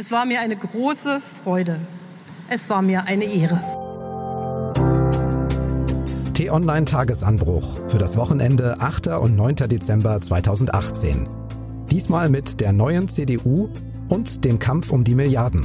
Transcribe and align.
Es 0.00 0.12
war 0.12 0.26
mir 0.26 0.40
eine 0.40 0.54
große 0.54 1.20
Freude. 1.42 1.80
Es 2.48 2.70
war 2.70 2.82
mir 2.82 3.06
eine 3.06 3.24
Ehre. 3.24 3.60
T-Online 6.34 6.84
Tagesanbruch 6.84 7.80
für 7.88 7.98
das 7.98 8.16
Wochenende 8.16 8.76
8. 8.78 9.08
und 9.08 9.34
9. 9.34 9.56
Dezember 9.56 10.20
2018. 10.20 11.28
Diesmal 11.90 12.28
mit 12.28 12.60
der 12.60 12.72
neuen 12.72 13.08
CDU 13.08 13.70
und 14.08 14.44
dem 14.44 14.60
Kampf 14.60 14.92
um 14.92 15.02
die 15.02 15.16
Milliarden. 15.16 15.64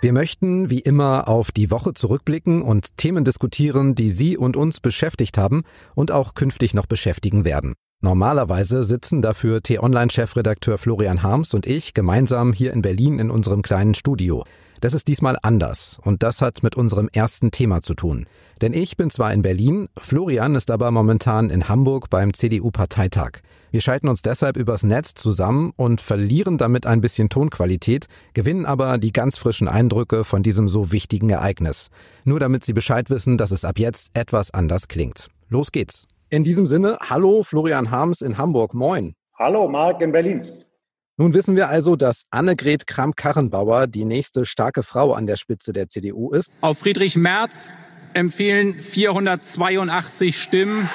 Wir 0.02 0.12
möchten 0.12 0.68
wie 0.68 0.80
immer 0.80 1.26
auf 1.26 1.52
die 1.52 1.70
Woche 1.70 1.94
zurückblicken 1.94 2.62
und 2.62 2.98
Themen 2.98 3.24
diskutieren, 3.24 3.94
die 3.94 4.10
Sie 4.10 4.36
und 4.36 4.56
uns 4.56 4.80
beschäftigt 4.80 5.38
haben 5.38 5.62
und 5.94 6.12
auch 6.12 6.34
künftig 6.34 6.74
noch 6.74 6.86
beschäftigen 6.86 7.44
werden. 7.44 7.74
Normalerweise 8.02 8.84
sitzen 8.84 9.22
dafür 9.22 9.62
T-Online-Chefredakteur 9.62 10.76
Florian 10.76 11.22
Harms 11.22 11.54
und 11.54 11.66
ich 11.66 11.94
gemeinsam 11.94 12.52
hier 12.52 12.74
in 12.74 12.82
Berlin 12.82 13.18
in 13.18 13.30
unserem 13.30 13.62
kleinen 13.62 13.94
Studio. 13.94 14.44
Das 14.80 14.94
ist 14.94 15.08
diesmal 15.08 15.36
anders 15.42 15.98
und 16.02 16.22
das 16.22 16.42
hat 16.42 16.62
mit 16.62 16.76
unserem 16.76 17.08
ersten 17.12 17.50
Thema 17.50 17.80
zu 17.82 17.94
tun. 17.94 18.26
Denn 18.60 18.72
ich 18.72 18.96
bin 18.96 19.10
zwar 19.10 19.32
in 19.32 19.42
Berlin, 19.42 19.88
Florian 19.98 20.54
ist 20.54 20.70
aber 20.70 20.90
momentan 20.90 21.50
in 21.50 21.68
Hamburg 21.68 22.08
beim 22.10 22.32
CDU-Parteitag. 22.32 23.40
Wir 23.70 23.80
schalten 23.80 24.08
uns 24.08 24.22
deshalb 24.22 24.56
übers 24.56 24.82
Netz 24.82 25.14
zusammen 25.14 25.72
und 25.76 26.00
verlieren 26.00 26.56
damit 26.56 26.86
ein 26.86 27.00
bisschen 27.00 27.28
Tonqualität, 27.28 28.06
gewinnen 28.32 28.64
aber 28.64 28.96
die 28.98 29.12
ganz 29.12 29.36
frischen 29.36 29.68
Eindrücke 29.68 30.24
von 30.24 30.42
diesem 30.42 30.68
so 30.68 30.92
wichtigen 30.92 31.30
Ereignis. 31.30 31.90
Nur 32.24 32.40
damit 32.40 32.64
Sie 32.64 32.72
Bescheid 32.72 33.10
wissen, 33.10 33.36
dass 33.36 33.50
es 33.50 33.64
ab 33.64 33.78
jetzt 33.78 34.10
etwas 34.14 34.52
anders 34.52 34.88
klingt. 34.88 35.28
Los 35.48 35.72
geht's. 35.72 36.06
In 36.30 36.42
diesem 36.42 36.66
Sinne, 36.66 36.98
hallo 37.00 37.42
Florian 37.42 37.90
Harms 37.90 38.22
in 38.22 38.38
Hamburg, 38.38 38.74
moin. 38.74 39.14
Hallo 39.38 39.68
Marc 39.68 40.00
in 40.00 40.12
Berlin. 40.12 40.65
Nun 41.18 41.32
wissen 41.32 41.56
wir 41.56 41.70
also, 41.70 41.96
dass 41.96 42.24
Annegret 42.30 42.86
Kramp-Karrenbauer 42.86 43.86
die 43.86 44.04
nächste 44.04 44.44
starke 44.44 44.82
Frau 44.82 45.14
an 45.14 45.26
der 45.26 45.36
Spitze 45.36 45.72
der 45.72 45.88
CDU 45.88 46.30
ist. 46.32 46.52
Auf 46.60 46.80
Friedrich 46.80 47.16
Merz 47.16 47.72
empfehlen 48.12 48.74
482 48.82 50.36
Stimmen. 50.36 50.90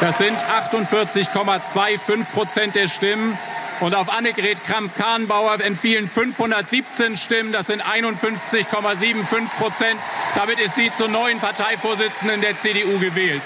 Das 0.00 0.18
sind 0.18 0.36
48,25 0.36 2.30
Prozent 2.32 2.76
der 2.76 2.86
Stimmen. 2.86 3.36
Und 3.80 3.96
auf 3.96 4.12
Annegret 4.16 4.62
Kramp-Karrenbauer 4.62 5.60
empfiehlen 5.60 6.06
517 6.06 7.16
Stimmen. 7.16 7.50
Das 7.50 7.66
sind 7.66 7.82
51,75 7.82 9.48
Prozent. 9.58 9.98
Damit 10.36 10.60
ist 10.60 10.76
sie 10.76 10.92
zur 10.92 11.08
neuen 11.08 11.40
Parteivorsitzenden 11.40 12.40
der 12.40 12.56
CDU 12.56 13.00
gewählt. 13.00 13.42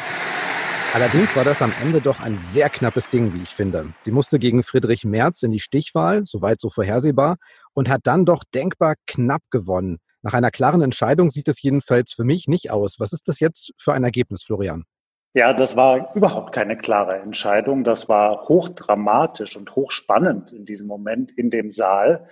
Allerdings 0.95 1.35
war 1.37 1.45
das 1.45 1.63
am 1.63 1.73
Ende 1.81 2.03
doch 2.03 2.21
ein 2.21 2.39
sehr 2.39 2.69
knappes 2.69 3.09
Ding, 3.09 3.33
wie 3.33 3.41
ich 3.43 3.49
finde. 3.49 3.95
Sie 4.03 4.11
musste 4.11 4.39
gegen 4.39 4.63
Friedrich 4.63 5.07
Merz 5.07 5.43
in 5.43 5.51
die 5.51 5.59
Stichwahl, 5.59 6.27
soweit 6.27 6.61
so 6.61 6.69
vorhersehbar, 6.69 7.37
und 7.73 7.89
hat 7.89 8.03
dann 8.05 8.27
doch 8.27 8.45
denkbar 8.45 8.97
knapp 9.07 9.41
gewonnen. 9.51 10.01
Nach 10.21 10.35
einer 10.35 10.51
klaren 10.51 10.83
Entscheidung 10.83 11.31
sieht 11.31 11.49
es 11.49 11.63
jedenfalls 11.63 12.13
für 12.13 12.25
mich 12.25 12.47
nicht 12.47 12.71
aus. 12.71 13.01
Was 13.01 13.15
ist 13.15 13.27
das 13.29 13.41
jetzt 13.41 13.73
für 13.79 13.95
ein 13.95 14.05
Ergebnis, 14.05 14.43
Florian? 14.43 14.85
Ja, 15.33 15.55
das 15.55 15.77
war 15.77 16.15
überhaupt 16.15 16.53
keine 16.53 16.77
klare 16.77 17.21
Entscheidung. 17.21 17.85
Das 17.85 18.11
war 18.11 18.49
hochdramatisch 18.49 19.57
und 19.57 19.75
hochspannend 19.75 20.53
in 20.53 20.67
diesem 20.67 20.89
Moment 20.89 21.31
in 21.31 21.49
dem 21.49 21.71
Saal. 21.71 22.29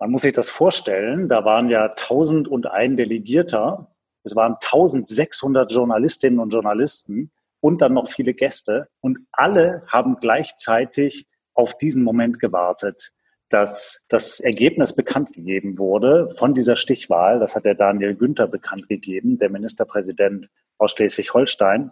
Man 0.00 0.10
muss 0.10 0.22
sich 0.22 0.32
das 0.32 0.50
vorstellen. 0.50 1.28
Da 1.28 1.44
waren 1.44 1.68
ja 1.68 1.84
1001 1.84 2.96
Delegierter. 2.96 3.94
Es 4.24 4.34
waren 4.34 4.54
1600 4.54 5.70
Journalistinnen 5.70 6.40
und 6.40 6.52
Journalisten 6.52 7.30
und 7.64 7.80
dann 7.80 7.94
noch 7.94 8.08
viele 8.08 8.34
Gäste. 8.34 8.88
Und 9.00 9.20
alle 9.32 9.84
haben 9.86 10.18
gleichzeitig 10.20 11.26
auf 11.54 11.78
diesen 11.78 12.02
Moment 12.02 12.38
gewartet, 12.38 13.12
dass 13.48 14.04
das 14.08 14.38
Ergebnis 14.38 14.92
bekannt 14.92 15.32
gegeben 15.32 15.78
wurde 15.78 16.28
von 16.28 16.52
dieser 16.52 16.76
Stichwahl. 16.76 17.38
Das 17.38 17.56
hat 17.56 17.64
der 17.64 17.74
Daniel 17.74 18.16
Günther 18.16 18.48
bekannt 18.48 18.90
gegeben, 18.90 19.38
der 19.38 19.48
Ministerpräsident 19.48 20.50
aus 20.76 20.90
Schleswig-Holstein. 20.90 21.90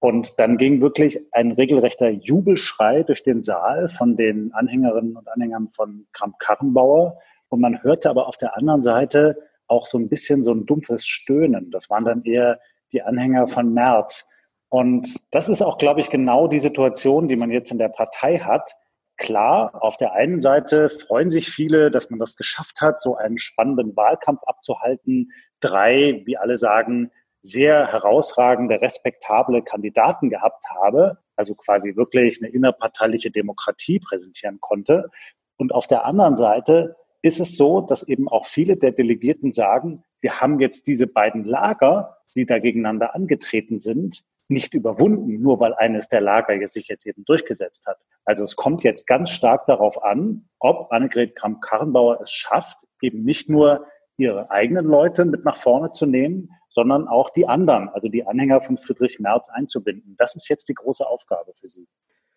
Und 0.00 0.38
dann 0.38 0.58
ging 0.58 0.82
wirklich 0.82 1.18
ein 1.32 1.52
regelrechter 1.52 2.10
Jubelschrei 2.10 3.02
durch 3.02 3.22
den 3.22 3.42
Saal 3.42 3.88
von 3.88 4.16
den 4.16 4.52
Anhängerinnen 4.52 5.16
und 5.16 5.28
Anhängern 5.30 5.70
von 5.70 6.06
Kramp-Karrenbauer. 6.12 7.16
Und 7.48 7.60
man 7.62 7.82
hörte 7.82 8.10
aber 8.10 8.28
auf 8.28 8.36
der 8.36 8.54
anderen 8.54 8.82
Seite 8.82 9.38
auch 9.66 9.86
so 9.86 9.96
ein 9.96 10.10
bisschen 10.10 10.42
so 10.42 10.52
ein 10.52 10.66
dumpfes 10.66 11.06
Stöhnen. 11.06 11.70
Das 11.70 11.88
waren 11.88 12.04
dann 12.04 12.22
eher 12.24 12.60
die 12.92 13.00
Anhänger 13.00 13.46
von 13.46 13.72
Merz. 13.72 14.28
Und 14.76 15.22
das 15.30 15.48
ist 15.48 15.62
auch, 15.62 15.78
glaube 15.78 16.00
ich, 16.00 16.10
genau 16.10 16.48
die 16.48 16.58
Situation, 16.58 17.28
die 17.28 17.36
man 17.36 17.50
jetzt 17.50 17.72
in 17.72 17.78
der 17.78 17.88
Partei 17.88 18.40
hat. 18.40 18.72
Klar, 19.16 19.72
auf 19.82 19.96
der 19.96 20.12
einen 20.12 20.38
Seite 20.38 20.90
freuen 20.90 21.30
sich 21.30 21.48
viele, 21.48 21.90
dass 21.90 22.10
man 22.10 22.18
das 22.18 22.36
geschafft 22.36 22.82
hat, 22.82 23.00
so 23.00 23.16
einen 23.16 23.38
spannenden 23.38 23.96
Wahlkampf 23.96 24.42
abzuhalten. 24.44 25.32
Drei, 25.60 26.20
wie 26.26 26.36
alle 26.36 26.58
sagen, 26.58 27.10
sehr 27.40 27.90
herausragende, 27.90 28.78
respektable 28.82 29.62
Kandidaten 29.62 30.28
gehabt 30.28 30.66
habe, 30.68 31.20
also 31.36 31.54
quasi 31.54 31.96
wirklich 31.96 32.42
eine 32.42 32.52
innerparteiliche 32.52 33.30
Demokratie 33.30 33.98
präsentieren 33.98 34.58
konnte. 34.60 35.08
Und 35.56 35.72
auf 35.72 35.86
der 35.86 36.04
anderen 36.04 36.36
Seite 36.36 36.96
ist 37.22 37.40
es 37.40 37.56
so, 37.56 37.80
dass 37.80 38.02
eben 38.02 38.28
auch 38.28 38.44
viele 38.44 38.76
der 38.76 38.92
Delegierten 38.92 39.52
sagen, 39.52 40.04
wir 40.20 40.42
haben 40.42 40.60
jetzt 40.60 40.86
diese 40.86 41.06
beiden 41.06 41.44
Lager, 41.44 42.18
die 42.34 42.44
da 42.44 42.58
gegeneinander 42.58 43.14
angetreten 43.14 43.80
sind, 43.80 44.26
nicht 44.48 44.74
überwunden, 44.74 45.40
nur 45.40 45.60
weil 45.60 45.74
eines 45.74 46.08
der 46.08 46.20
Lager 46.20 46.54
jetzt 46.54 46.74
sich 46.74 46.88
jetzt 46.88 47.06
eben 47.06 47.24
durchgesetzt 47.24 47.86
hat. 47.86 47.98
Also 48.24 48.44
es 48.44 48.56
kommt 48.56 48.84
jetzt 48.84 49.06
ganz 49.06 49.30
stark 49.30 49.66
darauf 49.66 50.02
an, 50.02 50.48
ob 50.58 50.92
Annegret 50.92 51.36
Kramp-Karrenbauer 51.36 52.20
es 52.22 52.30
schafft, 52.30 52.78
eben 53.00 53.24
nicht 53.24 53.48
nur 53.48 53.86
ihre 54.16 54.50
eigenen 54.50 54.86
Leute 54.86 55.24
mit 55.24 55.44
nach 55.44 55.56
vorne 55.56 55.92
zu 55.92 56.06
nehmen, 56.06 56.50
sondern 56.68 57.08
auch 57.08 57.30
die 57.30 57.46
anderen, 57.46 57.88
also 57.88 58.08
die 58.08 58.26
Anhänger 58.26 58.60
von 58.60 58.78
Friedrich 58.78 59.18
Merz 59.20 59.48
einzubinden. 59.48 60.14
Das 60.18 60.36
ist 60.36 60.48
jetzt 60.48 60.68
die 60.68 60.74
große 60.74 61.06
Aufgabe 61.06 61.52
für 61.54 61.68
sie. 61.68 61.86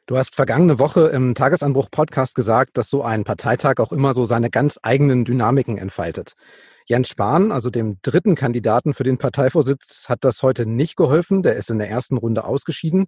Du 0.06 0.18
hast 0.18 0.36
vergangene 0.36 0.80
Woche 0.80 1.08
im 1.10 1.36
Tagesanbruch-Podcast 1.36 2.34
gesagt, 2.34 2.78
dass 2.78 2.90
so 2.90 3.04
ein 3.04 3.26
Parteitag 3.26 3.76
auch 3.78 3.92
immer 3.92 4.14
so 4.14 4.26
seine 4.26 4.50
ganz 4.50 4.80
eigenen 4.82 5.24
Dynamiken 5.24 5.78
entfaltet. 5.78 6.34
Jens 6.90 7.10
Spahn, 7.10 7.52
also 7.52 7.70
dem 7.70 8.00
dritten 8.02 8.34
Kandidaten 8.34 8.96
für 8.96 9.04
den 9.04 9.20
Parteivorsitz, 9.20 10.10
hat 10.10 10.26
das 10.26 10.42
heute 10.42 10.66
nicht 10.66 10.96
geholfen. 10.96 11.44
Der 11.44 11.56
ist 11.56 11.70
in 11.70 11.78
der 11.78 11.88
ersten 11.88 12.18
Runde 12.18 12.46
ausgeschieden. 12.46 13.06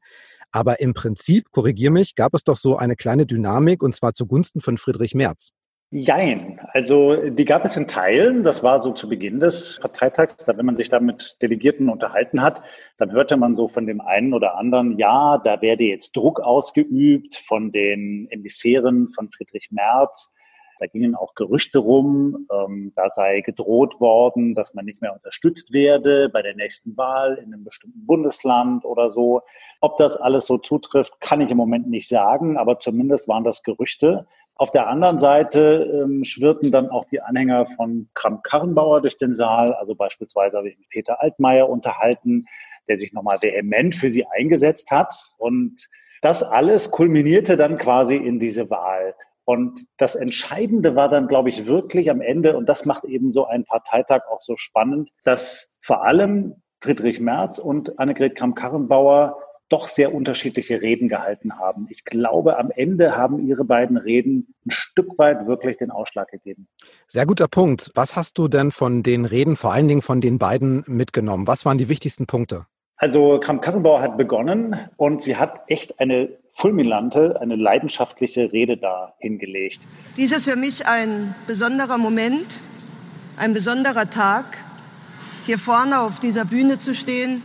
Aber 0.52 0.80
im 0.80 0.94
Prinzip, 0.94 1.50
korrigier 1.50 1.90
mich, 1.90 2.14
gab 2.14 2.36
es 2.36 2.44
doch 2.44 2.58
so 2.58 2.78
eine 2.78 2.96
kleine 2.96 3.26
Dynamik 3.26 3.82
und 3.82 3.96
zwar 3.96 4.14
zugunsten 4.14 4.62
von 4.62 4.78
Friedrich 4.78 5.16
Merz. 5.16 5.50
Jein. 5.90 6.62
Also 6.74 7.32
die 7.32 7.44
gab 7.44 7.66
es 7.66 7.76
in 7.76 7.88
Teilen. 7.88 8.44
Das 8.44 8.62
war 8.62 8.80
so 8.80 8.92
zu 8.92 9.10
Beginn 9.10 9.40
des 9.40 9.80
Parteitags. 9.82 10.48
wenn 10.48 10.66
man 10.66 10.76
sich 10.76 10.90
da 10.90 11.00
mit 11.00 11.38
Delegierten 11.42 11.90
unterhalten 11.90 12.44
hat, 12.44 12.62
dann 12.98 13.12
hörte 13.12 13.36
man 13.36 13.56
so 13.56 13.68
von 13.68 13.88
dem 13.88 14.00
einen 14.00 14.36
oder 14.36 14.60
anderen, 14.60 15.00
ja, 15.00 15.42
da 15.44 15.60
werde 15.64 15.86
jetzt 15.86 16.16
Druck 16.16 16.40
ausgeübt 16.40 17.36
von 17.36 17.72
den 17.72 18.28
Emissären 18.30 19.10
von 19.10 19.32
Friedrich 19.32 19.70
Merz. 19.72 20.32
Da 20.82 20.88
gingen 20.88 21.14
auch 21.14 21.36
Gerüchte 21.36 21.78
rum, 21.78 22.48
ähm, 22.52 22.92
da 22.96 23.12
sei 23.12 23.42
gedroht 23.42 24.02
worden, 24.02 24.56
dass 24.56 24.74
man 24.74 24.84
nicht 24.84 25.00
mehr 25.00 25.14
unterstützt 25.14 25.74
werde 25.74 26.28
bei 26.30 26.42
der 26.42 26.56
nächsten 26.56 26.98
Wahl 26.98 27.36
in 27.36 27.54
einem 27.54 27.64
bestimmten 27.64 28.04
Bundesland 28.08 28.84
oder 28.84 29.12
so. 29.12 29.44
Ob 29.80 29.98
das 29.98 30.18
alles 30.18 30.48
so 30.48 30.58
zutrifft, 30.58 31.22
kann 31.22 31.40
ich 31.40 31.52
im 31.52 31.58
Moment 31.58 31.88
nicht 31.88 32.08
sagen, 32.08 32.58
aber 32.58 32.80
zumindest 32.80 33.28
waren 33.28 33.44
das 33.44 33.62
Gerüchte. 33.62 34.26
Auf 34.56 34.72
der 34.72 34.88
anderen 34.88 35.20
Seite 35.20 36.02
ähm, 36.04 36.24
schwirrten 36.24 36.72
dann 36.72 36.90
auch 36.90 37.06
die 37.06 37.22
Anhänger 37.22 37.68
von 37.68 38.10
Kramp-Karrenbauer 38.16 39.02
durch 39.02 39.18
den 39.18 39.36
Saal. 39.36 39.74
Also 39.74 39.94
beispielsweise 39.94 40.58
habe 40.58 40.70
ich 40.70 40.80
mit 40.80 40.90
Peter 40.90 41.22
Altmaier 41.22 41.70
unterhalten, 41.70 42.48
der 42.88 42.98
sich 42.98 43.14
nochmal 43.14 43.40
vehement 43.40 43.94
für 43.94 44.10
sie 44.10 44.26
eingesetzt 44.26 44.90
hat. 44.90 45.14
Und 45.38 45.88
Das 46.24 46.42
alles 46.42 46.90
kulminierte 46.90 47.56
dann 47.56 47.78
quasi 47.78 48.16
in 48.16 48.40
diese 48.40 48.72
Wahl. 48.72 49.14
Und 49.52 49.86
das 49.98 50.16
Entscheidende 50.16 50.96
war 50.96 51.10
dann, 51.10 51.28
glaube 51.28 51.50
ich, 51.50 51.66
wirklich 51.66 52.10
am 52.10 52.22
Ende, 52.22 52.56
und 52.56 52.70
das 52.70 52.86
macht 52.86 53.04
eben 53.04 53.34
so 53.34 53.48
einen 53.48 53.66
Parteitag 53.66 54.22
auch 54.30 54.40
so 54.40 54.56
spannend, 54.56 55.10
dass 55.26 55.68
vor 55.82 56.06
allem 56.06 56.56
Friedrich 56.80 57.20
Merz 57.20 57.60
und 57.60 58.00
Annegret 58.00 58.36
Kramp-Karrenbauer 58.36 59.38
doch 59.68 59.90
sehr 59.90 60.16
unterschiedliche 60.16 60.82
Reden 60.82 61.10
gehalten 61.10 61.60
haben. 61.60 61.88
Ich 61.90 62.06
glaube, 62.06 62.60
am 62.60 62.72
Ende 62.72 63.18
haben 63.18 63.46
ihre 63.46 63.66
beiden 63.66 63.98
Reden 63.98 64.56
ein 64.66 64.72
Stück 64.72 65.20
weit 65.20 65.46
wirklich 65.48 65.76
den 65.76 65.92
Ausschlag 65.92 66.30
gegeben. 66.30 66.70
Sehr 67.08 67.26
guter 67.26 67.50
Punkt. 67.50 67.92
Was 67.94 68.16
hast 68.16 68.38
du 68.38 68.48
denn 68.48 68.72
von 68.72 69.04
den 69.04 69.26
Reden, 69.26 69.58
vor 69.58 69.74
allen 69.74 69.90
Dingen 69.90 70.02
von 70.02 70.22
den 70.22 70.38
beiden 70.38 70.86
mitgenommen? 70.88 71.46
Was 71.46 71.66
waren 71.66 71.78
die 71.78 71.90
wichtigsten 71.90 72.26
Punkte? 72.26 72.68
Also 73.02 73.40
Kramp-Karrenbauer 73.40 74.00
hat 74.00 74.16
begonnen 74.16 74.76
und 74.96 75.24
sie 75.24 75.36
hat 75.36 75.62
echt 75.66 76.00
eine 76.00 76.38
fulminante, 76.52 77.42
eine 77.42 77.56
leidenschaftliche 77.56 78.54
Rede 78.54 78.78
da 78.78 79.16
hingelegt. 79.18 79.88
Dies 80.18 80.32
ist 80.32 80.48
für 80.48 80.56
mich 80.56 80.86
ein 80.86 81.34
besonderer 81.48 81.98
Moment, 81.98 82.64
ein 83.38 83.54
besonderer 83.54 84.08
Tag, 84.08 84.64
hier 85.48 85.58
vorne 85.58 86.02
auf 86.02 86.20
dieser 86.20 86.46
Bühne 86.46 86.78
zu 86.78 86.94
stehen 86.94 87.42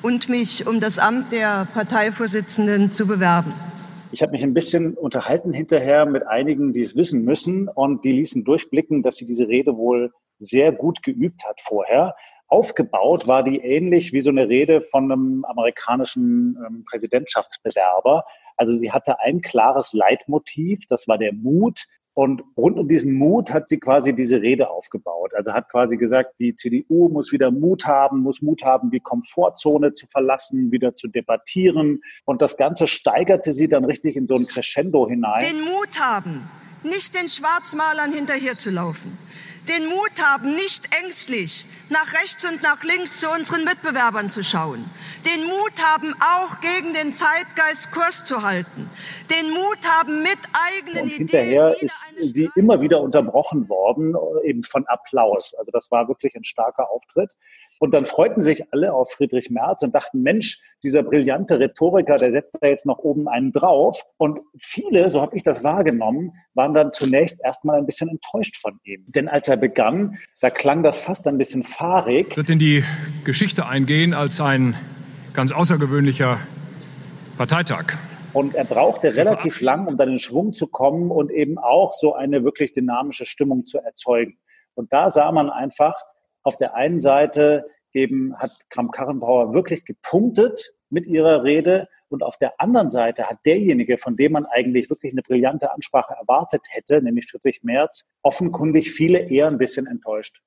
und 0.00 0.30
mich 0.30 0.66
um 0.66 0.80
das 0.80 0.98
Amt 0.98 1.32
der 1.32 1.68
Parteivorsitzenden 1.74 2.90
zu 2.90 3.06
bewerben. 3.06 3.52
Ich 4.12 4.22
habe 4.22 4.32
mich 4.32 4.44
ein 4.44 4.54
bisschen 4.54 4.94
unterhalten 4.94 5.52
hinterher 5.52 6.06
mit 6.06 6.26
einigen, 6.26 6.72
die 6.72 6.80
es 6.80 6.96
wissen 6.96 7.26
müssen 7.26 7.68
und 7.68 8.02
die 8.02 8.12
ließen 8.12 8.44
durchblicken, 8.44 9.02
dass 9.02 9.16
sie 9.16 9.26
diese 9.26 9.46
Rede 9.46 9.76
wohl 9.76 10.14
sehr 10.38 10.72
gut 10.72 11.02
geübt 11.02 11.44
hat 11.46 11.60
vorher. 11.60 12.14
Aufgebaut 12.54 13.26
war 13.26 13.42
die 13.42 13.58
ähnlich 13.58 14.12
wie 14.12 14.20
so 14.20 14.30
eine 14.30 14.48
Rede 14.48 14.80
von 14.80 15.10
einem 15.10 15.44
amerikanischen 15.44 16.56
ähm, 16.64 16.84
Präsidentschaftsbewerber. 16.88 18.24
Also 18.56 18.76
sie 18.76 18.92
hatte 18.92 19.18
ein 19.18 19.40
klares 19.40 19.92
Leitmotiv, 19.92 20.86
das 20.88 21.08
war 21.08 21.18
der 21.18 21.32
Mut, 21.32 21.86
und 22.12 22.44
rund 22.56 22.78
um 22.78 22.86
diesen 22.86 23.14
Mut 23.14 23.52
hat 23.52 23.68
sie 23.68 23.80
quasi 23.80 24.14
diese 24.14 24.40
Rede 24.40 24.70
aufgebaut. 24.70 25.32
Also 25.34 25.52
hat 25.52 25.68
quasi 25.68 25.96
gesagt, 25.96 26.38
die 26.38 26.54
CDU 26.54 27.08
muss 27.08 27.32
wieder 27.32 27.50
Mut 27.50 27.86
haben, 27.86 28.20
muss 28.20 28.40
Mut 28.40 28.62
haben, 28.62 28.92
die 28.92 29.00
Komfortzone 29.00 29.94
zu 29.94 30.06
verlassen, 30.06 30.70
wieder 30.70 30.94
zu 30.94 31.08
debattieren. 31.08 32.02
Und 32.24 32.40
das 32.40 32.56
Ganze 32.56 32.86
steigerte 32.86 33.52
sie 33.52 33.66
dann 33.66 33.84
richtig 33.84 34.14
in 34.14 34.28
so 34.28 34.36
ein 34.36 34.46
Crescendo 34.46 35.08
hinein. 35.08 35.42
Den 35.42 35.60
Mut 35.62 36.00
haben, 36.00 36.48
nicht 36.84 37.20
den 37.20 37.26
Schwarzmalern 37.26 38.12
hinterherzulaufen 38.12 39.18
den 39.68 39.88
Mut 39.88 40.22
haben, 40.22 40.54
nicht 40.54 40.88
ängstlich 41.02 41.66
nach 41.90 42.12
rechts 42.22 42.44
und 42.44 42.62
nach 42.62 42.82
links 42.82 43.20
zu 43.20 43.30
unseren 43.30 43.64
Mitbewerbern 43.64 44.30
zu 44.30 44.42
schauen, 44.42 44.84
den 45.24 45.44
Mut 45.46 45.82
haben, 45.82 46.14
auch 46.20 46.60
gegen 46.60 46.92
den 46.94 47.12
Zeitgeist 47.12 47.92
Kurs 47.92 48.24
zu 48.24 48.42
halten, 48.42 48.88
den 49.30 49.50
Mut 49.50 49.78
haben, 49.98 50.22
mit 50.22 50.38
eigenen 50.52 51.04
und 51.04 51.10
hinterher 51.10 51.74
Ideen 51.74 51.88
ist 52.16 52.34
sie 52.34 52.50
immer 52.56 52.80
wieder 52.80 53.00
unterbrochen 53.00 53.68
worden, 53.68 54.14
eben 54.44 54.62
von 54.62 54.86
Applaus. 54.86 55.54
Also 55.54 55.70
das 55.70 55.90
war 55.90 56.08
wirklich 56.08 56.34
ein 56.34 56.44
starker 56.44 56.90
Auftritt. 56.90 57.30
Und 57.78 57.92
dann 57.92 58.04
freuten 58.04 58.42
sich 58.42 58.72
alle 58.72 58.92
auf 58.92 59.10
Friedrich 59.12 59.50
Merz 59.50 59.82
und 59.82 59.94
dachten, 59.94 60.20
Mensch, 60.20 60.60
dieser 60.82 61.02
brillante 61.02 61.58
Rhetoriker, 61.58 62.18
der 62.18 62.32
setzt 62.32 62.56
da 62.60 62.68
jetzt 62.68 62.86
noch 62.86 62.98
oben 62.98 63.28
einen 63.28 63.52
drauf. 63.52 64.04
Und 64.16 64.40
viele, 64.58 65.10
so 65.10 65.20
habe 65.20 65.36
ich 65.36 65.42
das 65.42 65.64
wahrgenommen, 65.64 66.32
waren 66.54 66.74
dann 66.74 66.92
zunächst 66.92 67.40
erstmal 67.42 67.78
ein 67.78 67.86
bisschen 67.86 68.08
enttäuscht 68.08 68.56
von 68.56 68.78
ihm. 68.84 69.04
Denn 69.14 69.28
als 69.28 69.48
er 69.48 69.56
begann, 69.56 70.18
da 70.40 70.50
klang 70.50 70.82
das 70.82 71.00
fast 71.00 71.26
ein 71.26 71.38
bisschen 71.38 71.64
fahrig. 71.64 72.36
Wird 72.36 72.50
in 72.50 72.58
die 72.58 72.84
Geschichte 73.24 73.66
eingehen 73.66 74.14
als 74.14 74.40
ein 74.40 74.76
ganz 75.34 75.52
außergewöhnlicher 75.52 76.38
Parteitag. 77.36 77.94
Und 78.32 78.54
er 78.54 78.64
brauchte 78.64 79.14
relativ 79.14 79.60
lang, 79.60 79.86
um 79.86 79.96
dann 79.96 80.10
in 80.10 80.18
Schwung 80.18 80.52
zu 80.52 80.66
kommen 80.66 81.10
und 81.10 81.30
eben 81.30 81.56
auch 81.58 81.92
so 81.94 82.14
eine 82.14 82.44
wirklich 82.44 82.72
dynamische 82.72 83.26
Stimmung 83.26 83.64
zu 83.66 83.78
erzeugen. 83.78 84.38
Und 84.74 84.92
da 84.92 85.08
sah 85.10 85.30
man 85.30 85.50
einfach, 85.50 85.94
auf 86.44 86.56
der 86.56 86.74
einen 86.74 87.00
Seite 87.00 87.66
eben 87.92 88.36
hat 88.36 88.52
Kramp-Karrenbauer 88.70 89.54
wirklich 89.54 89.84
gepunktet 89.84 90.74
mit 90.90 91.06
ihrer 91.06 91.42
Rede 91.42 91.88
und 92.08 92.22
auf 92.22 92.38
der 92.38 92.60
anderen 92.60 92.90
Seite 92.90 93.24
hat 93.24 93.38
derjenige, 93.44 93.98
von 93.98 94.16
dem 94.16 94.32
man 94.32 94.46
eigentlich 94.46 94.90
wirklich 94.90 95.12
eine 95.12 95.22
brillante 95.22 95.72
Ansprache 95.72 96.14
erwartet 96.14 96.62
hätte, 96.70 97.02
nämlich 97.02 97.26
Friedrich 97.26 97.62
Merz, 97.62 98.04
offenkundig 98.22 98.92
viele 98.92 99.18
eher 99.18 99.48
ein 99.48 99.58
bisschen 99.58 99.86
enttäuscht. 99.86 100.40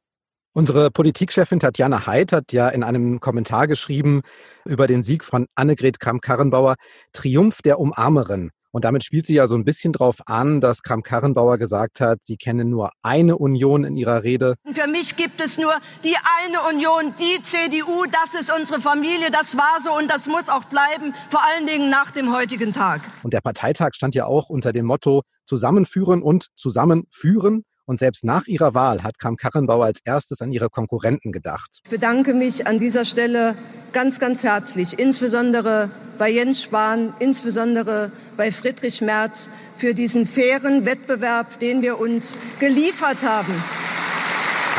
Unsere 0.53 0.89
Politikchefin 0.89 1.59
Tatjana 1.59 2.07
Heid 2.07 2.31
hat 2.31 2.51
ja 2.51 2.69
in 2.69 2.83
einem 2.83 3.19
Kommentar 3.19 3.67
geschrieben 3.67 4.21
über 4.65 4.87
den 4.87 5.03
Sieg 5.03 5.23
von 5.23 5.45
Annegret 5.55 5.99
Kramp-Karrenbauer, 5.99 6.75
Triumph 7.13 7.61
der 7.61 7.79
Umarmerin. 7.79 8.51
Und 8.77 8.85
damit 8.85 9.03
spielt 9.03 9.25
sie 9.25 9.33
ja 9.33 9.47
so 9.47 9.55
ein 9.55 9.65
bisschen 9.65 9.91
drauf 9.91 10.17
an, 10.27 10.61
dass 10.61 10.83
Kramp-Karrenbauer 10.83 11.57
gesagt 11.57 11.99
hat, 11.99 12.19
sie 12.21 12.37
kenne 12.37 12.63
nur 12.63 12.91
eine 13.01 13.35
Union 13.35 13.83
in 13.83 13.97
ihrer 13.97 14.21
Rede. 14.21 14.53
Für 14.71 14.87
mich 14.87 15.15
gibt 15.15 15.41
es 15.41 15.57
nur 15.57 15.73
die 16.03 16.13
eine 16.43 16.61
Union, 16.69 17.11
die 17.19 17.41
CDU, 17.41 18.05
das 18.11 18.39
ist 18.39 18.55
unsere 18.55 18.79
Familie, 18.79 19.31
das 19.31 19.57
war 19.57 19.79
so 19.83 19.97
und 19.97 20.11
das 20.11 20.27
muss 20.27 20.47
auch 20.47 20.65
bleiben, 20.65 21.15
vor 21.31 21.41
allen 21.43 21.65
Dingen 21.65 21.89
nach 21.89 22.11
dem 22.11 22.31
heutigen 22.31 22.71
Tag. 22.71 23.01
Und 23.23 23.33
der 23.33 23.41
Parteitag 23.41 23.95
stand 23.95 24.13
ja 24.13 24.27
auch 24.27 24.47
unter 24.47 24.71
dem 24.73 24.85
Motto 24.85 25.23
Zusammenführen 25.45 26.21
und 26.21 26.49
Zusammenführen. 26.55 27.63
Und 27.87 27.99
selbst 27.99 28.25
nach 28.25 28.47
ihrer 28.47 28.73
Wahl 28.73 29.01
hat 29.01 29.17
Kramp-Karrenbauer 29.17 29.85
als 29.85 30.01
erstes 30.03 30.41
an 30.41 30.51
ihre 30.51 30.69
Konkurrenten 30.69 31.31
gedacht. 31.31 31.79
Ich 31.85 31.89
bedanke 31.89 32.33
mich 32.33 32.67
an 32.67 32.79
dieser 32.79 33.05
Stelle 33.05 33.55
ganz, 33.93 34.19
ganz 34.19 34.43
herzlich, 34.43 34.99
insbesondere 34.99 35.89
bei 36.17 36.29
Jens 36.29 36.61
Spahn, 36.61 37.13
insbesondere 37.19 38.11
bei 38.35 38.51
Friedrich 38.51 39.01
Merz 39.01 39.51
für 39.77 39.93
diesen 39.93 40.27
fairen 40.27 40.85
Wettbewerb, 40.85 41.59
den 41.59 41.81
wir 41.81 41.97
uns 41.97 42.37
geliefert 42.59 43.23
haben. 43.23 43.53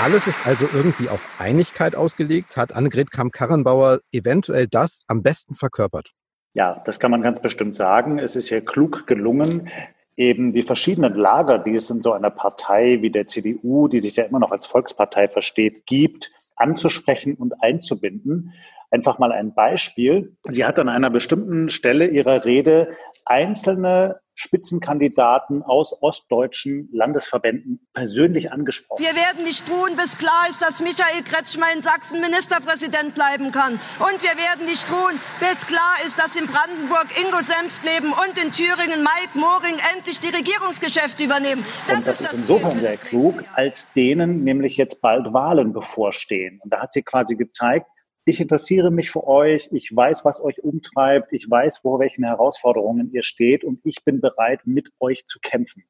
Alles 0.04 0.26
ist 0.26 0.46
also 0.46 0.68
irgendwie 0.74 1.08
auf 1.08 1.40
Einigkeit 1.40 1.96
ausgelegt. 1.96 2.58
Hat 2.58 2.74
Annegret 2.74 3.10
Kramp-Karrenbauer 3.10 4.00
eventuell 4.12 4.68
das 4.68 5.00
am 5.06 5.22
besten 5.22 5.54
verkörpert? 5.54 6.10
Ja, 6.52 6.82
das 6.84 7.00
kann 7.00 7.10
man 7.10 7.22
ganz 7.22 7.40
bestimmt 7.40 7.74
sagen. 7.74 8.18
Es 8.18 8.36
ist 8.36 8.50
ja 8.50 8.60
klug 8.60 9.06
gelungen, 9.06 9.70
eben 10.18 10.52
die 10.52 10.62
verschiedenen 10.62 11.14
Lager, 11.14 11.58
die 11.58 11.74
es 11.74 11.88
in 11.90 12.02
so 12.02 12.12
einer 12.12 12.30
Partei 12.30 13.00
wie 13.00 13.10
der 13.10 13.28
CDU, 13.28 13.86
die 13.86 14.00
sich 14.00 14.16
ja 14.16 14.24
immer 14.24 14.40
noch 14.40 14.50
als 14.50 14.66
Volkspartei 14.66 15.28
versteht, 15.28 15.86
gibt, 15.86 16.32
anzusprechen 16.56 17.34
und 17.34 17.62
einzubinden. 17.62 18.52
Einfach 18.90 19.18
mal 19.18 19.32
ein 19.32 19.54
Beispiel. 19.54 20.36
Sie 20.44 20.64
hat 20.64 20.78
an 20.78 20.88
einer 20.88 21.10
bestimmten 21.10 21.68
Stelle 21.68 22.06
ihrer 22.06 22.44
Rede 22.44 22.96
einzelne 23.26 24.20
Spitzenkandidaten 24.38 25.64
aus 25.64 26.00
ostdeutschen 26.00 26.88
Landesverbänden 26.92 27.88
persönlich 27.92 28.52
angesprochen. 28.52 29.02
Wir 29.02 29.14
werden 29.16 29.42
nicht 29.42 29.68
ruhen, 29.68 29.96
bis 29.96 30.16
klar 30.16 30.46
ist, 30.48 30.62
dass 30.62 30.80
Michael 30.80 31.24
Kretschmer 31.24 31.66
in 31.74 31.82
Sachsen 31.82 32.20
Ministerpräsident 32.20 33.16
bleiben 33.16 33.50
kann. 33.50 33.72
Und 33.98 34.22
wir 34.22 34.38
werden 34.38 34.64
nicht 34.66 34.86
ruhen, 34.92 35.18
bis 35.40 35.66
klar 35.66 35.94
ist, 36.06 36.20
dass 36.20 36.36
in 36.36 36.46
Brandenburg 36.46 37.08
Ingo 37.20 37.42
Senftleben 37.42 38.12
und 38.12 38.38
in 38.38 38.52
Thüringen 38.52 39.02
Mike 39.02 39.34
Moring 39.34 39.76
endlich 39.96 40.20
die 40.20 40.30
Regierungsgeschäfte 40.30 41.24
übernehmen. 41.24 41.64
Das, 41.88 41.98
und 41.98 42.06
das 42.06 42.20
ist, 42.20 42.24
das 42.24 42.32
insofern 42.34 42.78
sehr 42.78 42.96
klug, 42.96 43.42
als 43.54 43.90
denen 43.94 44.44
nämlich 44.44 44.76
jetzt 44.76 45.00
bald 45.00 45.32
Wahlen 45.32 45.72
bevorstehen. 45.72 46.60
Und 46.62 46.72
da 46.72 46.80
hat 46.80 46.92
sie 46.92 47.02
quasi 47.02 47.34
gezeigt, 47.34 47.90
ich 48.28 48.40
interessiere 48.40 48.90
mich 48.90 49.10
für 49.10 49.26
euch, 49.26 49.70
ich 49.72 49.94
weiß, 49.94 50.24
was 50.24 50.42
euch 50.42 50.62
umtreibt, 50.62 51.32
ich 51.32 51.50
weiß, 51.50 51.78
vor 51.78 51.98
welchen 51.98 52.24
Herausforderungen 52.24 53.10
ihr 53.12 53.22
steht 53.22 53.64
und 53.64 53.80
ich 53.84 54.04
bin 54.04 54.20
bereit, 54.20 54.60
mit 54.64 54.90
euch 55.00 55.26
zu 55.26 55.38
kämpfen. 55.40 55.84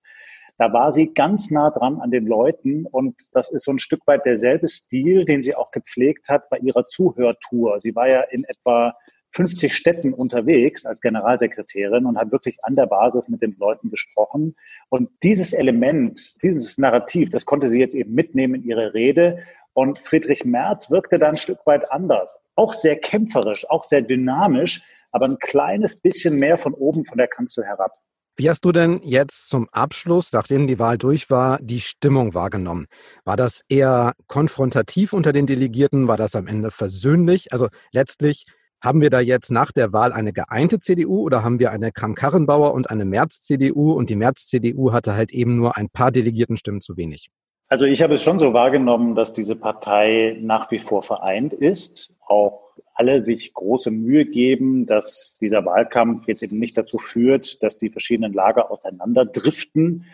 Da 0.57 0.73
war 0.73 0.92
sie 0.92 1.12
ganz 1.12 1.50
nah 1.50 1.71
dran 1.71 2.00
an 2.00 2.12
den 2.12 2.26
Leuten 2.26 2.87
und 2.87 3.16
das 3.33 3.50
ist 3.50 3.64
so 3.64 3.73
ein 3.73 3.80
Stück 3.80 4.07
weit 4.07 4.25
derselbe 4.25 4.68
Stil, 4.68 5.25
den 5.25 5.42
sie 5.42 5.57
auch 5.57 5.73
gepflegt 5.73 6.28
hat 6.28 6.49
bei 6.49 6.59
ihrer 6.59 6.87
Zuhörtour. 6.87 7.80
Sie 7.80 7.95
war 7.97 8.09
ja 8.09 8.23
in 8.23 8.45
etwa 8.45 8.95
50 9.30 9.75
Städten 9.75 10.14
unterwegs 10.14 10.87
als 10.87 11.00
Generalsekretärin 11.00 12.06
und 12.06 12.18
hat 12.18 12.32
wirklich 12.32 12.64
an 12.64 12.76
der 12.76 12.87
Basis 12.87 13.28
mit 13.28 13.42
den 13.42 13.56
Leuten 13.58 13.90
gesprochen. 13.90 14.56
Und 14.88 15.11
dieses 15.23 15.52
Element, 15.52 16.42
dieses 16.42 16.78
Narrativ, 16.78 17.30
das 17.30 17.44
konnte 17.44 17.68
sie 17.68 17.80
jetzt 17.80 17.94
eben 17.94 18.14
mitnehmen 18.14 18.56
in 18.56 18.64
ihre 18.64 18.94
Rede. 18.94 19.44
Und 19.75 20.00
Friedrich 20.00 20.44
Merz 20.44 20.90
wirkte 20.90 21.18
da 21.18 21.28
ein 21.28 21.37
Stück 21.37 21.61
weit 21.66 21.90
anders. 21.92 22.40
Auch 22.54 22.73
sehr 22.73 22.97
kämpferisch, 22.97 23.68
auch 23.68 23.85
sehr 23.85 24.02
dynamisch, 24.02 24.82
aber 25.12 25.26
ein 25.26 25.38
kleines 25.38 26.00
bisschen 26.00 26.37
mehr 26.37 26.58
von 26.58 26.75
oben 26.75 27.04
von 27.04 27.18
der 27.18 27.28
Kanzel 27.28 27.64
herab. 27.64 27.92
Wie 28.40 28.49
hast 28.49 28.64
du 28.64 28.70
denn 28.70 29.00
jetzt 29.02 29.49
zum 29.49 29.68
Abschluss, 29.73 30.32
nachdem 30.32 30.68
die 30.68 30.78
Wahl 30.78 30.97
durch 30.97 31.28
war, 31.28 31.58
die 31.61 31.80
Stimmung 31.80 32.35
wahrgenommen? 32.35 32.87
War 33.25 33.37
das 33.37 33.62
eher 33.68 34.12
konfrontativ 34.28 35.12
unter 35.12 35.32
den 35.32 35.47
Delegierten? 35.47 36.06
War 36.06 36.16
das 36.16 36.37
am 36.37 36.47
Ende 36.47 36.70
versöhnlich? 36.70 37.52
Also 37.52 37.66
letztlich 37.90 38.47
haben 38.80 39.00
wir 39.00 39.11
da 39.11 39.20
jetzt 39.20 39.50
nach 39.50 39.73
der 39.73 39.92
Wahl 39.92 40.12
eine 40.12 40.32
geeinte 40.32 40.78
CDU 40.78 41.23
oder 41.23 41.42
haben 41.42 41.58
wir 41.58 41.70
eine 41.70 41.90
Kram-Karrenbauer 41.92 42.75
und 42.75 42.90
eine 42.90 43.04
März-CDU 43.04 43.92
und 43.92 44.11
die 44.11 44.16
März-CDU 44.16 44.92
hatte 44.92 45.14
halt 45.14 45.32
eben 45.32 45.56
nur 45.56 45.76
ein 45.76 45.88
paar 45.88 46.11
Delegiertenstimmen 46.12 46.80
zu 46.80 46.97
wenig? 46.97 47.30
Also 47.68 47.85
ich 47.85 48.02
habe 48.02 48.14
es 48.14 48.23
schon 48.23 48.38
so 48.38 48.54
wahrgenommen, 48.54 49.14
dass 49.14 49.32
diese 49.32 49.54
Partei 49.54 50.38
nach 50.40 50.70
wie 50.70 50.78
vor 50.78 51.02
vereint 51.02 51.52
ist, 51.52 52.14
auch 52.26 52.68
alle 52.94 53.20
sich 53.20 53.52
große 53.52 53.90
Mühe 53.90 54.25
geben, 54.25 54.87
dass 54.87 55.37
dieser 55.40 55.64
Wahlkampf 55.64 56.26
jetzt 56.26 56.42
eben 56.42 56.58
nicht 56.58 56.76
dazu 56.76 56.99
führt, 56.99 57.62
dass 57.62 57.78
die 57.78 57.90
verschiedenen 57.90 58.32
Lager 58.32 58.70
auseinanderdriften. 58.70 60.06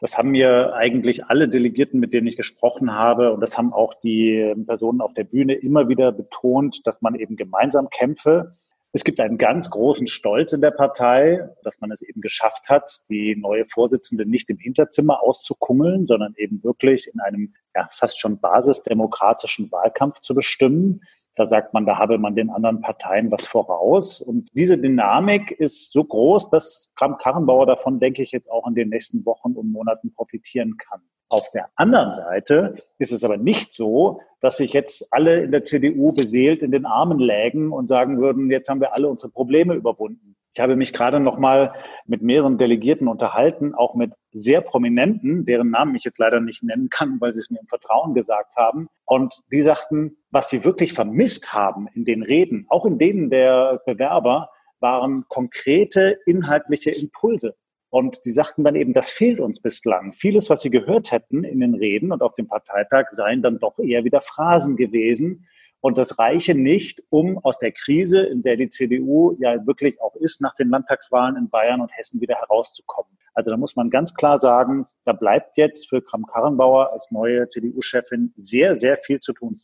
Das 0.00 0.16
haben 0.16 0.30
mir 0.30 0.74
eigentlich 0.74 1.24
alle 1.26 1.48
Delegierten, 1.48 1.98
mit 1.98 2.12
denen 2.12 2.28
ich 2.28 2.36
gesprochen 2.36 2.94
habe, 2.94 3.32
und 3.32 3.40
das 3.40 3.58
haben 3.58 3.72
auch 3.72 3.94
die 3.94 4.54
Personen 4.66 5.00
auf 5.00 5.12
der 5.12 5.24
Bühne 5.24 5.54
immer 5.54 5.88
wieder 5.88 6.12
betont, 6.12 6.86
dass 6.86 7.02
man 7.02 7.16
eben 7.16 7.36
gemeinsam 7.36 7.90
kämpfe. 7.90 8.52
Es 8.92 9.04
gibt 9.04 9.20
einen 9.20 9.36
ganz 9.36 9.68
großen 9.70 10.06
Stolz 10.06 10.52
in 10.52 10.62
der 10.62 10.70
Partei, 10.70 11.46
dass 11.62 11.80
man 11.80 11.90
es 11.90 12.00
eben 12.00 12.20
geschafft 12.20 12.70
hat, 12.70 13.02
die 13.10 13.36
neue 13.36 13.64
Vorsitzende 13.66 14.24
nicht 14.24 14.48
im 14.50 14.58
Hinterzimmer 14.58 15.22
auszukummeln, 15.22 16.06
sondern 16.06 16.32
eben 16.36 16.62
wirklich 16.64 17.10
in 17.12 17.20
einem 17.20 17.54
ja, 17.74 17.86
fast 17.90 18.18
schon 18.18 18.40
basisdemokratischen 18.40 19.70
Wahlkampf 19.70 20.20
zu 20.20 20.34
bestimmen. 20.34 21.02
Da 21.38 21.46
sagt 21.46 21.72
man, 21.72 21.86
da 21.86 21.98
habe 21.98 22.18
man 22.18 22.34
den 22.34 22.50
anderen 22.50 22.80
Parteien 22.80 23.30
was 23.30 23.46
voraus. 23.46 24.20
Und 24.20 24.48
diese 24.54 24.76
Dynamik 24.76 25.52
ist 25.52 25.92
so 25.92 26.02
groß, 26.02 26.50
dass 26.50 26.90
Kram-Karrenbauer 26.96 27.64
davon, 27.64 28.00
denke 28.00 28.24
ich, 28.24 28.32
jetzt 28.32 28.50
auch 28.50 28.66
in 28.66 28.74
den 28.74 28.88
nächsten 28.88 29.24
Wochen 29.24 29.52
und 29.52 29.70
Monaten 29.70 30.12
profitieren 30.12 30.76
kann. 30.78 31.00
Auf 31.28 31.48
der 31.52 31.68
anderen 31.76 32.10
Seite 32.10 32.74
ist 32.98 33.12
es 33.12 33.22
aber 33.22 33.36
nicht 33.36 33.72
so, 33.72 34.20
dass 34.40 34.56
sich 34.56 34.72
jetzt 34.72 35.12
alle 35.12 35.44
in 35.44 35.52
der 35.52 35.62
CDU 35.62 36.12
beseelt 36.12 36.60
in 36.62 36.72
den 36.72 36.86
Armen 36.86 37.20
lägen 37.20 37.70
und 37.70 37.88
sagen 37.88 38.18
würden, 38.18 38.50
jetzt 38.50 38.68
haben 38.68 38.80
wir 38.80 38.94
alle 38.94 39.08
unsere 39.08 39.30
Probleme 39.30 39.74
überwunden. 39.74 40.34
Ich 40.54 40.60
habe 40.60 40.76
mich 40.76 40.92
gerade 40.92 41.20
noch 41.20 41.38
mal 41.38 41.74
mit 42.06 42.22
mehreren 42.22 42.58
Delegierten 42.58 43.06
unterhalten, 43.06 43.74
auch 43.74 43.94
mit 43.94 44.12
sehr 44.32 44.60
prominenten, 44.60 45.44
deren 45.44 45.70
Namen 45.70 45.94
ich 45.94 46.04
jetzt 46.04 46.18
leider 46.18 46.40
nicht 46.40 46.62
nennen 46.62 46.88
kann, 46.88 47.20
weil 47.20 47.32
sie 47.32 47.40
es 47.40 47.50
mir 47.50 47.60
im 47.60 47.66
Vertrauen 47.66 48.14
gesagt 48.14 48.56
haben. 48.56 48.88
Und 49.04 49.40
die 49.52 49.62
sagten, 49.62 50.16
was 50.30 50.48
sie 50.48 50.64
wirklich 50.64 50.92
vermisst 50.92 51.52
haben 51.52 51.86
in 51.94 52.04
den 52.04 52.22
Reden, 52.22 52.66
auch 52.68 52.86
in 52.86 52.98
denen 52.98 53.30
der 53.30 53.82
Bewerber, 53.86 54.50
waren 54.80 55.24
konkrete 55.28 56.18
inhaltliche 56.26 56.90
Impulse. 56.90 57.54
Und 57.90 58.24
die 58.24 58.30
sagten 58.30 58.64
dann 58.64 58.76
eben, 58.76 58.92
das 58.92 59.08
fehlt 59.08 59.40
uns 59.40 59.60
bislang. 59.60 60.12
Vieles, 60.12 60.50
was 60.50 60.60
sie 60.60 60.70
gehört 60.70 61.10
hätten 61.10 61.42
in 61.42 61.60
den 61.60 61.74
Reden 61.74 62.12
und 62.12 62.22
auf 62.22 62.34
dem 62.34 62.46
Parteitag, 62.46 63.06
seien 63.10 63.42
dann 63.42 63.58
doch 63.58 63.78
eher 63.78 64.04
wieder 64.04 64.20
Phrasen 64.20 64.76
gewesen. 64.76 65.46
Und 65.80 65.96
das 65.96 66.18
reiche 66.18 66.54
nicht, 66.54 67.02
um 67.08 67.38
aus 67.38 67.58
der 67.58 67.72
Krise, 67.72 68.20
in 68.20 68.42
der 68.42 68.56
die 68.56 68.68
CDU 68.68 69.36
ja 69.38 69.64
wirklich 69.66 70.00
auch 70.00 70.16
ist, 70.16 70.40
nach 70.40 70.54
den 70.54 70.70
Landtagswahlen 70.70 71.36
in 71.36 71.48
Bayern 71.48 71.80
und 71.80 71.90
Hessen 71.96 72.20
wieder 72.20 72.34
herauszukommen. 72.34 73.16
Also 73.32 73.52
da 73.52 73.56
muss 73.56 73.76
man 73.76 73.88
ganz 73.88 74.14
klar 74.14 74.40
sagen, 74.40 74.86
da 75.04 75.12
bleibt 75.12 75.56
jetzt 75.56 75.88
für 75.88 76.02
Kram-Karrenbauer 76.02 76.92
als 76.92 77.12
neue 77.12 77.48
CDU-Chefin 77.48 78.34
sehr, 78.36 78.74
sehr 78.74 78.96
viel 78.96 79.20
zu 79.20 79.32
tun. 79.32 79.60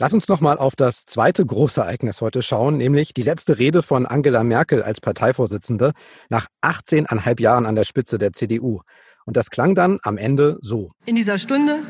Lass 0.00 0.12
uns 0.12 0.28
noch 0.28 0.40
mal 0.40 0.58
auf 0.58 0.76
das 0.76 1.04
zweite 1.04 1.44
große 1.44 1.80
Ereignis 1.80 2.20
heute 2.20 2.42
schauen, 2.42 2.76
nämlich 2.76 3.14
die 3.14 3.22
letzte 3.22 3.58
Rede 3.58 3.82
von 3.82 4.06
Angela 4.06 4.44
Merkel 4.44 4.82
als 4.82 5.00
Parteivorsitzende 5.00 5.92
nach 6.28 6.46
18,5 6.62 7.40
Jahren 7.40 7.66
an 7.66 7.74
der 7.74 7.84
Spitze 7.84 8.18
der 8.18 8.32
CDU. 8.32 8.80
Und 9.26 9.36
das 9.36 9.50
klang 9.50 9.74
dann 9.74 9.98
am 10.02 10.16
Ende 10.16 10.56
so. 10.60 10.88
In 11.06 11.16
dieser 11.16 11.38
Stunde, 11.38 11.80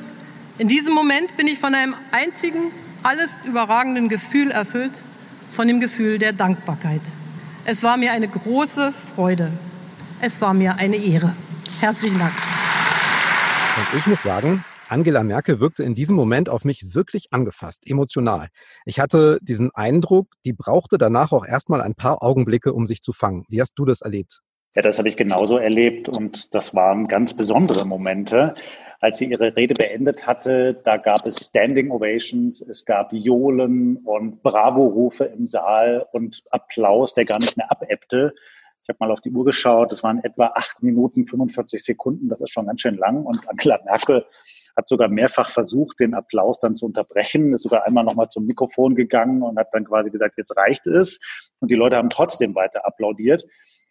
in 0.59 0.69
diesem 0.69 0.95
Moment 0.95 1.37
bin 1.37 1.47
ich 1.47 1.59
von 1.59 1.75
einem 1.75 1.95
einzigen, 2.11 2.73
alles 3.03 3.45
überragenden 3.45 4.09
Gefühl 4.09 4.51
erfüllt, 4.51 4.93
von 5.51 5.69
dem 5.69 5.81
Gefühl 5.81 6.19
der 6.19 6.33
Dankbarkeit. 6.33 7.01
Es 7.65 7.83
war 7.83 7.97
mir 7.97 8.13
eine 8.13 8.29
große 8.29 8.93
Freude. 8.93 9.51
Es 10.21 10.41
war 10.41 10.55
mir 10.55 10.77
eine 10.77 10.97
Ehre. 10.97 11.35
Herzlichen 11.81 12.19
Dank. 12.19 12.33
Und 13.77 13.99
ich 13.99 14.07
muss 14.07 14.23
sagen, 14.23 14.65
Angela 14.89 15.23
Merkel 15.23 15.61
wirkte 15.61 15.85
in 15.85 15.95
diesem 15.95 16.17
Moment 16.17 16.49
auf 16.49 16.65
mich 16.65 16.95
wirklich 16.95 17.29
angefasst, 17.31 17.83
emotional. 17.87 18.49
Ich 18.87 18.99
hatte 18.99 19.39
diesen 19.43 19.71
Eindruck, 19.75 20.29
die 20.45 20.55
brauchte 20.55 20.97
danach 20.97 21.33
auch 21.33 21.45
erstmal 21.47 21.83
ein 21.83 21.95
paar 21.95 22.23
Augenblicke, 22.23 22.73
um 22.73 22.87
sich 22.87 23.03
zu 23.03 23.13
fangen. 23.13 23.45
Wie 23.49 23.61
hast 23.61 23.75
du 23.79 23.85
das 23.85 24.01
erlebt? 24.01 24.41
Ja, 24.79 24.83
das 24.83 24.99
habe 24.99 25.09
ich 25.09 25.17
genauso 25.17 25.59
erlebt 25.59 26.09
und 26.09 26.55
das 26.55 26.73
waren 26.73 27.09
ganz 27.09 27.35
besondere 27.35 27.85
Momente. 27.85 28.55
Als 29.01 29.19
sie 29.19 29.25
ihre 29.25 29.57
Rede 29.57 29.75
beendet 29.75 30.25
hatte, 30.25 30.81
da 30.85 30.99
gab 30.99 31.27
es 31.27 31.47
Standing 31.47 31.91
Ovations, 31.91 32.61
es 32.61 32.85
gab 32.85 33.13
Johlen 33.13 33.97
und 33.97 34.41
Bravo-Rufe 34.45 35.25
im 35.25 35.49
Saal 35.49 36.07
und 36.13 36.45
Applaus, 36.53 37.13
der 37.13 37.25
gar 37.25 37.41
nicht 37.41 37.57
mehr 37.57 37.73
abebbte. 37.73 38.37
Ich 38.85 38.89
habe 38.89 38.99
mal 39.01 39.11
auf 39.11 39.21
die 39.21 39.33
Uhr 39.33 39.45
geschaut, 39.45 39.91
es 39.91 40.05
waren 40.05 40.23
etwa 40.23 40.53
acht 40.55 40.81
Minuten 40.81 41.27
45 41.27 41.83
Sekunden, 41.83 42.29
das 42.29 42.41
ist 42.41 42.51
schon 42.51 42.67
ganz 42.67 42.81
schön 42.81 42.99
lang. 42.99 43.27
Und 43.27 43.49
Angela 43.49 43.81
Merkel 43.85 44.27
hat 44.77 44.87
sogar 44.87 45.09
mehrfach 45.09 45.51
versucht, 45.51 45.99
den 45.99 46.15
Applaus 46.15 46.61
dann 46.61 46.77
zu 46.77 46.87
unterbrechen, 46.87 47.53
ist 47.53 47.65
sogar 47.65 47.85
einmal 47.85 48.05
nochmal 48.05 48.29
zum 48.29 48.47
Mikrofon 48.47 48.95
gegangen 48.95 49.43
und 49.43 49.59
hat 49.59 49.75
dann 49.75 49.87
quasi 49.87 50.13
gesagt, 50.13 50.39
jetzt 50.39 50.57
reicht 50.57 50.87
es. 50.87 51.19
Und 51.59 51.73
die 51.73 51.75
Leute 51.75 51.97
haben 51.97 52.11
trotzdem 52.11 52.55
weiter 52.55 52.87
applaudiert. 52.87 53.45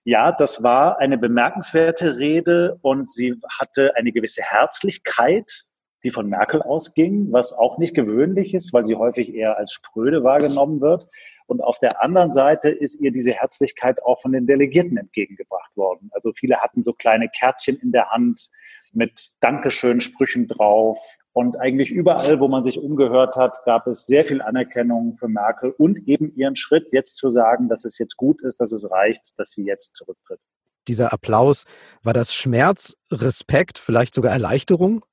Ja, 0.10 0.32
das 0.32 0.64
war 0.64 1.00
eine 1.00 1.18
bemerkenswerte 1.18 2.18
Rede 2.18 2.80
und 2.82 3.12
sie 3.12 3.36
hatte 3.60 3.98
eine 3.98 4.14
gewisse 4.14 4.42
Herzlichkeit, 4.42 5.66
die 6.06 6.12
von 6.12 6.30
Merkel 6.30 6.62
ausging, 6.62 7.34
was 7.34 7.52
auch 7.52 7.78
nicht 7.78 7.94
gewöhnlich 7.94 8.54
ist, 8.54 8.72
weil 8.72 8.86
sie 8.86 8.96
häufig 8.96 9.34
eher 9.34 9.58
als 9.58 9.74
spröde 9.74 10.24
wahrgenommen 10.24 10.80
wird. 10.80 11.10
Und 11.48 11.62
auf 11.62 11.80
der 11.80 12.04
anderen 12.04 12.34
Seite 12.34 12.70
ist 12.70 13.00
ihr 13.02 13.12
diese 13.12 13.32
Herzlichkeit 13.32 14.04
auch 14.04 14.22
von 14.22 14.34
den 14.34 14.46
Delegierten 14.46 14.98
entgegengebracht 14.98 15.76
worden. 15.76 16.10
Also 16.14 16.32
viele 16.34 16.58
hatten 16.58 16.84
so 16.84 16.94
kleine 16.94 17.30
Kärtchen 17.30 17.78
in 17.78 17.92
der 17.92 18.12
Hand 18.12 18.50
mit 18.92 19.32
Dankeschön-Sprüchen 19.40 20.48
drauf. 20.48 21.00
Und 21.32 21.60
eigentlich 21.60 21.92
überall, 21.92 22.40
wo 22.40 22.48
man 22.48 22.64
sich 22.64 22.80
umgehört 22.80 23.38
hat, 23.38 23.64
gab 23.64 23.88
es 23.88 24.06
sehr 24.08 24.26
viel 24.26 24.42
Anerkennung 24.42 25.16
für 25.16 25.28
Merkel 25.28 25.72
und 25.78 26.08
eben 26.08 26.34
ihren 26.36 26.56
Schritt, 26.56 26.88
jetzt 26.92 27.16
zu 27.18 27.30
sagen, 27.30 27.70
dass 27.70 27.86
es 27.86 27.98
jetzt 27.98 28.18
gut 28.18 28.42
ist, 28.42 28.60
dass 28.60 28.72
es 28.72 28.90
reicht, 28.90 29.38
dass 29.38 29.52
sie 29.52 29.64
jetzt 29.64 29.96
zurücktritt. 29.96 30.40
Dieser 30.88 31.14
Applaus, 31.14 31.66
war 32.02 32.14
das 32.14 32.34
Schmerz, 32.34 32.98
Respekt, 33.12 33.78
vielleicht 33.78 34.16
sogar 34.16 34.32
Erleichterung? 34.32 35.06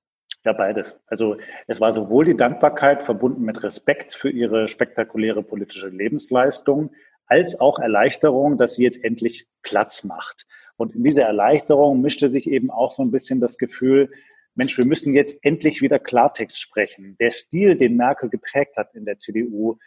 Ja, 0.44 0.52
beides. 0.52 1.00
Also 1.06 1.36
es 1.66 1.80
war 1.80 1.92
sowohl 1.94 2.26
die 2.26 2.36
Dankbarkeit 2.36 3.02
verbunden 3.02 3.42
mit 3.42 3.62
Respekt 3.62 4.12
für 4.12 4.28
ihre 4.28 4.68
spektakuläre 4.68 5.42
politische 5.42 5.88
Lebensleistung, 5.88 6.92
als 7.26 7.58
auch 7.58 7.78
Erleichterung, 7.78 8.58
dass 8.58 8.74
sie 8.74 8.82
jetzt 8.82 9.02
endlich 9.02 9.48
Platz 9.62 10.04
macht. 10.04 10.46
Und 10.76 10.94
in 10.94 11.02
dieser 11.02 11.24
Erleichterung 11.24 12.02
mischte 12.02 12.28
sich 12.28 12.50
eben 12.50 12.70
auch 12.70 12.94
so 12.94 13.02
ein 13.02 13.10
bisschen 13.10 13.40
das 13.40 13.56
Gefühl, 13.56 14.10
Mensch, 14.54 14.76
wir 14.76 14.84
müssen 14.84 15.14
jetzt 15.14 15.38
endlich 15.42 15.80
wieder 15.80 15.98
Klartext 15.98 16.60
sprechen. 16.60 17.16
Der 17.18 17.30
Stil, 17.30 17.76
den 17.76 17.96
Merkel 17.96 18.28
geprägt 18.28 18.76
hat 18.76 18.94
in 18.94 19.04
der 19.04 19.18
CDU, 19.18 19.78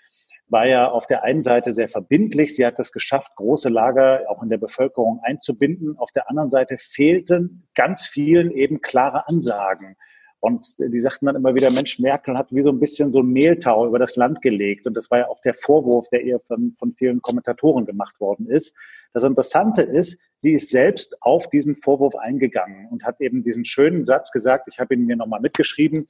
war 0.50 0.68
ja 0.68 0.90
auf 0.90 1.08
der 1.08 1.24
einen 1.24 1.42
Seite 1.42 1.72
sehr 1.72 1.90
verbindlich. 1.90 2.56
Sie 2.56 2.66
hat 2.66 2.80
es 2.80 2.92
geschafft, 2.92 3.36
große 3.36 3.70
Lager 3.70 4.24
auch 4.30 4.42
in 4.42 4.50
der 4.50 4.58
Bevölkerung 4.58 5.20
einzubinden. 5.24 5.98
Auf 5.98 6.12
der 6.12 6.30
anderen 6.30 6.50
Seite 6.50 6.78
fehlten 6.78 7.68
ganz 7.76 8.08
vielen 8.08 8.52
eben 8.52 8.82
klare 8.82 9.28
Ansagen. 9.28 9.98
Und 10.40 10.76
die 10.78 11.00
sagten 11.00 11.26
dann 11.26 11.36
immer 11.36 11.56
wieder, 11.56 11.72
Mensch, 11.72 12.00
Merkel 12.00 12.38
hat 12.38 12.54
wie 12.54 12.62
so 12.62 12.70
ein 12.70 12.80
bisschen 12.80 13.12
so 13.12 13.20
ein 13.20 13.28
Mehltau 13.28 13.88
über 13.88 13.98
das 13.98 14.16
Land 14.16 14.42
gelegt. 14.42 14.86
Und 14.86 14.94
das 14.94 15.10
war 15.10 15.20
ja 15.20 15.28
auch 15.30 15.42
der 15.42 15.56
Vorwurf, 15.56 16.10
der 16.10 16.24
ihr 16.24 16.40
von, 16.48 16.74
von 16.78 16.94
vielen 16.94 17.22
Kommentatoren 17.22 17.86
gemacht 17.86 18.20
worden 18.20 18.48
ist. 18.48 18.76
Das 19.14 19.24
Interessante 19.24 19.82
ist, 19.82 20.20
sie 20.38 20.54
ist 20.54 20.70
selbst 20.70 21.22
auf 21.24 21.50
diesen 21.50 21.76
Vorwurf 21.76 22.16
eingegangen 22.16 22.88
und 22.92 23.04
hat 23.04 23.20
eben 23.20 23.44
diesen 23.44 23.66
schönen 23.66 24.06
Satz 24.06 24.32
gesagt, 24.32 24.68
ich 24.72 24.80
habe 24.80 24.94
ihn 24.94 25.06
mir 25.06 25.16
nochmal 25.16 25.40
mitgeschrieben, 25.40 26.06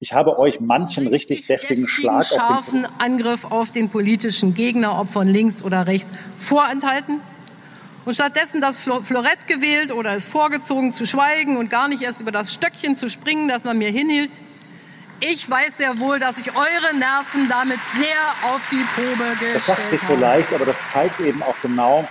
ich 0.00 0.12
habe 0.12 0.38
euch 0.38 0.60
manchen 0.60 1.06
richtig, 1.06 1.38
richtig 1.38 1.46
deftigen, 1.46 1.88
Schlag 1.88 2.26
scharfen 2.26 2.84
auf 2.84 2.90
den 2.90 3.00
Angriff 3.00 3.50
auf 3.50 3.70
den 3.70 3.88
politischen 3.88 4.52
Gegner, 4.52 5.00
ob 5.00 5.08
von 5.08 5.26
links 5.26 5.64
oder 5.64 5.86
rechts, 5.86 6.10
vorenthalten 6.36 7.20
und 8.04 8.14
stattdessen 8.14 8.60
das 8.60 8.80
Florett 8.80 9.46
gewählt 9.46 9.92
oder 9.92 10.14
es 10.14 10.28
vorgezogen 10.28 10.92
zu 10.92 11.06
schweigen 11.06 11.56
und 11.56 11.70
gar 11.70 11.88
nicht 11.88 12.02
erst 12.02 12.20
über 12.20 12.32
das 12.32 12.52
Stöckchen 12.52 12.96
zu 12.96 13.08
springen, 13.08 13.48
das 13.48 13.64
man 13.64 13.78
mir 13.78 13.88
hinhielt. 13.88 14.30
Ich 15.20 15.48
weiß 15.48 15.78
sehr 15.78 15.98
wohl, 15.98 16.18
dass 16.18 16.38
ich 16.38 16.54
eure 16.54 16.94
Nerven 16.98 17.48
damit 17.48 17.78
sehr 17.96 18.52
auf 18.52 18.60
die 18.70 18.84
Probe 18.94 19.30
gestellt. 19.30 19.56
Das 19.56 19.66
sagt 19.66 19.88
sich 19.88 20.00
so 20.02 20.14
leicht, 20.16 20.52
aber 20.52 20.66
das 20.66 20.90
zeigt 20.90 21.20
eben 21.20 21.42
auch 21.42 21.54
genau, 21.62 22.06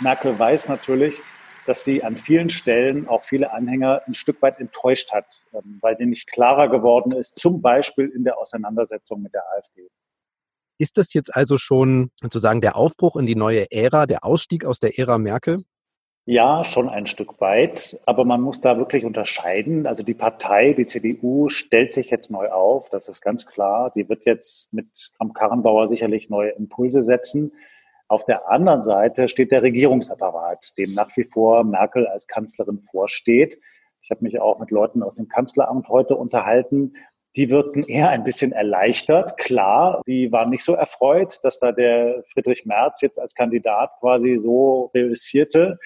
Merkel 0.00 0.36
weiß 0.38 0.68
natürlich, 0.68 1.22
dass 1.66 1.84
sie 1.84 2.02
an 2.02 2.16
vielen 2.16 2.50
Stellen 2.50 3.06
auch 3.06 3.22
viele 3.22 3.52
Anhänger 3.52 4.02
ein 4.06 4.14
Stück 4.14 4.40
weit 4.42 4.58
enttäuscht 4.58 5.12
hat, 5.12 5.42
ähm, 5.52 5.78
weil 5.80 5.96
sie 5.96 6.06
nicht 6.06 6.30
klarer 6.32 6.68
geworden 6.68 7.12
ist, 7.12 7.38
zum 7.38 7.60
Beispiel 7.60 8.08
in 8.08 8.24
der 8.24 8.38
Auseinandersetzung 8.38 9.22
mit 9.22 9.34
der 9.34 9.44
AfD. 9.52 9.88
Ist 10.80 10.96
das 10.96 11.12
jetzt 11.12 11.36
also 11.36 11.58
schon 11.58 12.10
sozusagen 12.22 12.62
der 12.62 12.74
Aufbruch 12.74 13.16
in 13.16 13.26
die 13.26 13.36
neue 13.36 13.70
Ära, 13.70 14.06
der 14.06 14.24
Ausstieg 14.24 14.64
aus 14.64 14.78
der 14.78 14.98
Ära 14.98 15.18
Merkel? 15.18 15.62
Ja, 16.24 16.64
schon 16.64 16.88
ein 16.88 17.06
Stück 17.06 17.38
weit, 17.38 18.00
aber 18.06 18.24
man 18.24 18.40
muss 18.40 18.62
da 18.62 18.78
wirklich 18.78 19.04
unterscheiden. 19.04 19.86
Also 19.86 20.02
die 20.02 20.14
Partei, 20.14 20.72
die 20.72 20.86
CDU, 20.86 21.50
stellt 21.50 21.92
sich 21.92 22.08
jetzt 22.08 22.30
neu 22.30 22.48
auf, 22.48 22.88
das 22.88 23.08
ist 23.08 23.20
ganz 23.20 23.44
klar. 23.44 23.92
Die 23.94 24.08
wird 24.08 24.24
jetzt 24.24 24.72
mit 24.72 24.86
Kramp-Karrenbauer 25.18 25.86
sicherlich 25.88 26.30
neue 26.30 26.52
Impulse 26.52 27.02
setzen. 27.02 27.52
Auf 28.08 28.24
der 28.24 28.48
anderen 28.50 28.82
Seite 28.82 29.28
steht 29.28 29.52
der 29.52 29.62
Regierungsapparat, 29.62 30.78
dem 30.78 30.94
nach 30.94 31.14
wie 31.14 31.24
vor 31.24 31.62
Merkel 31.62 32.06
als 32.06 32.26
Kanzlerin 32.26 32.80
vorsteht. 32.82 33.60
Ich 34.00 34.10
habe 34.10 34.24
mich 34.24 34.40
auch 34.40 34.58
mit 34.58 34.70
Leuten 34.70 35.02
aus 35.02 35.16
dem 35.16 35.28
Kanzleramt 35.28 35.90
heute 35.90 36.16
unterhalten 36.16 36.94
die 37.36 37.50
wirkten 37.50 37.84
eher 37.84 38.08
ein 38.08 38.24
bisschen 38.24 38.52
erleichtert. 38.52 39.36
Klar, 39.38 40.02
die 40.06 40.32
waren 40.32 40.50
nicht 40.50 40.64
so 40.64 40.74
erfreut, 40.74 41.38
dass 41.42 41.58
da 41.58 41.72
der 41.72 42.24
Friedrich 42.32 42.64
Merz 42.64 43.00
jetzt 43.00 43.18
als 43.18 43.34
Kandidat 43.34 43.92
quasi 44.00 44.38
so 44.42 44.90
reüssierte 44.94 45.78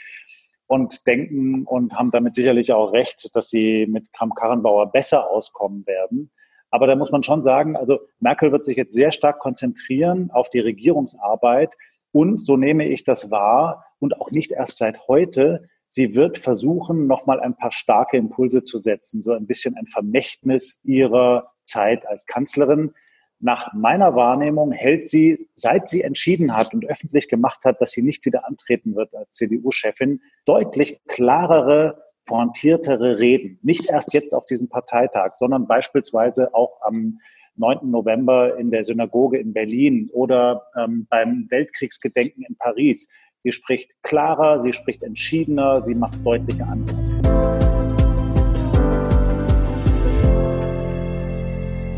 und 0.66 1.06
denken 1.06 1.64
und 1.64 1.92
haben 1.94 2.10
damit 2.10 2.34
sicherlich 2.34 2.72
auch 2.72 2.92
recht, 2.92 3.30
dass 3.34 3.50
sie 3.50 3.86
mit 3.86 4.12
Kram-Karrenbauer 4.12 4.90
besser 4.90 5.30
auskommen 5.30 5.86
werden. 5.86 6.30
Aber 6.70 6.86
da 6.86 6.96
muss 6.96 7.12
man 7.12 7.22
schon 7.22 7.42
sagen, 7.42 7.76
also 7.76 8.00
Merkel 8.18 8.50
wird 8.50 8.64
sich 8.64 8.76
jetzt 8.76 8.94
sehr 8.94 9.12
stark 9.12 9.38
konzentrieren 9.38 10.30
auf 10.32 10.48
die 10.48 10.60
Regierungsarbeit 10.60 11.76
und 12.10 12.40
so 12.40 12.56
nehme 12.56 12.88
ich 12.88 13.04
das 13.04 13.30
wahr 13.30 13.84
und 13.98 14.20
auch 14.20 14.30
nicht 14.30 14.52
erst 14.52 14.76
seit 14.78 15.06
heute. 15.08 15.68
Sie 15.94 16.16
wird 16.16 16.38
versuchen, 16.38 17.06
nochmal 17.06 17.38
ein 17.38 17.54
paar 17.54 17.70
starke 17.70 18.16
Impulse 18.16 18.64
zu 18.64 18.80
setzen, 18.80 19.22
so 19.22 19.30
ein 19.30 19.46
bisschen 19.46 19.76
ein 19.76 19.86
Vermächtnis 19.86 20.80
ihrer 20.82 21.52
Zeit 21.62 22.04
als 22.08 22.26
Kanzlerin. 22.26 22.94
Nach 23.38 23.72
meiner 23.74 24.16
Wahrnehmung 24.16 24.72
hält 24.72 25.08
sie, 25.08 25.48
seit 25.54 25.88
sie 25.88 26.02
entschieden 26.02 26.56
hat 26.56 26.74
und 26.74 26.84
öffentlich 26.84 27.28
gemacht 27.28 27.64
hat, 27.64 27.80
dass 27.80 27.92
sie 27.92 28.02
nicht 28.02 28.26
wieder 28.26 28.44
antreten 28.44 28.96
wird 28.96 29.14
als 29.14 29.36
CDU-Chefin, 29.36 30.20
deutlich 30.46 31.00
klarere, 31.06 32.02
pointiertere 32.26 33.20
Reden. 33.20 33.60
Nicht 33.62 33.88
erst 33.88 34.14
jetzt 34.14 34.32
auf 34.32 34.46
diesem 34.46 34.68
Parteitag, 34.68 35.36
sondern 35.36 35.68
beispielsweise 35.68 36.54
auch 36.54 36.82
am 36.82 37.20
9. 37.54 37.88
November 37.88 38.58
in 38.58 38.72
der 38.72 38.82
Synagoge 38.82 39.38
in 39.38 39.52
Berlin 39.52 40.10
oder 40.12 40.66
ähm, 40.76 41.06
beim 41.08 41.46
Weltkriegsgedenken 41.50 42.44
in 42.44 42.56
Paris. 42.56 43.08
Sie 43.46 43.52
spricht 43.52 43.90
klarer, 44.02 44.58
sie 44.58 44.72
spricht 44.72 45.02
entschiedener, 45.02 45.82
sie 45.84 45.94
macht 45.94 46.14
deutliche 46.24 46.62
Antworten. 46.62 47.20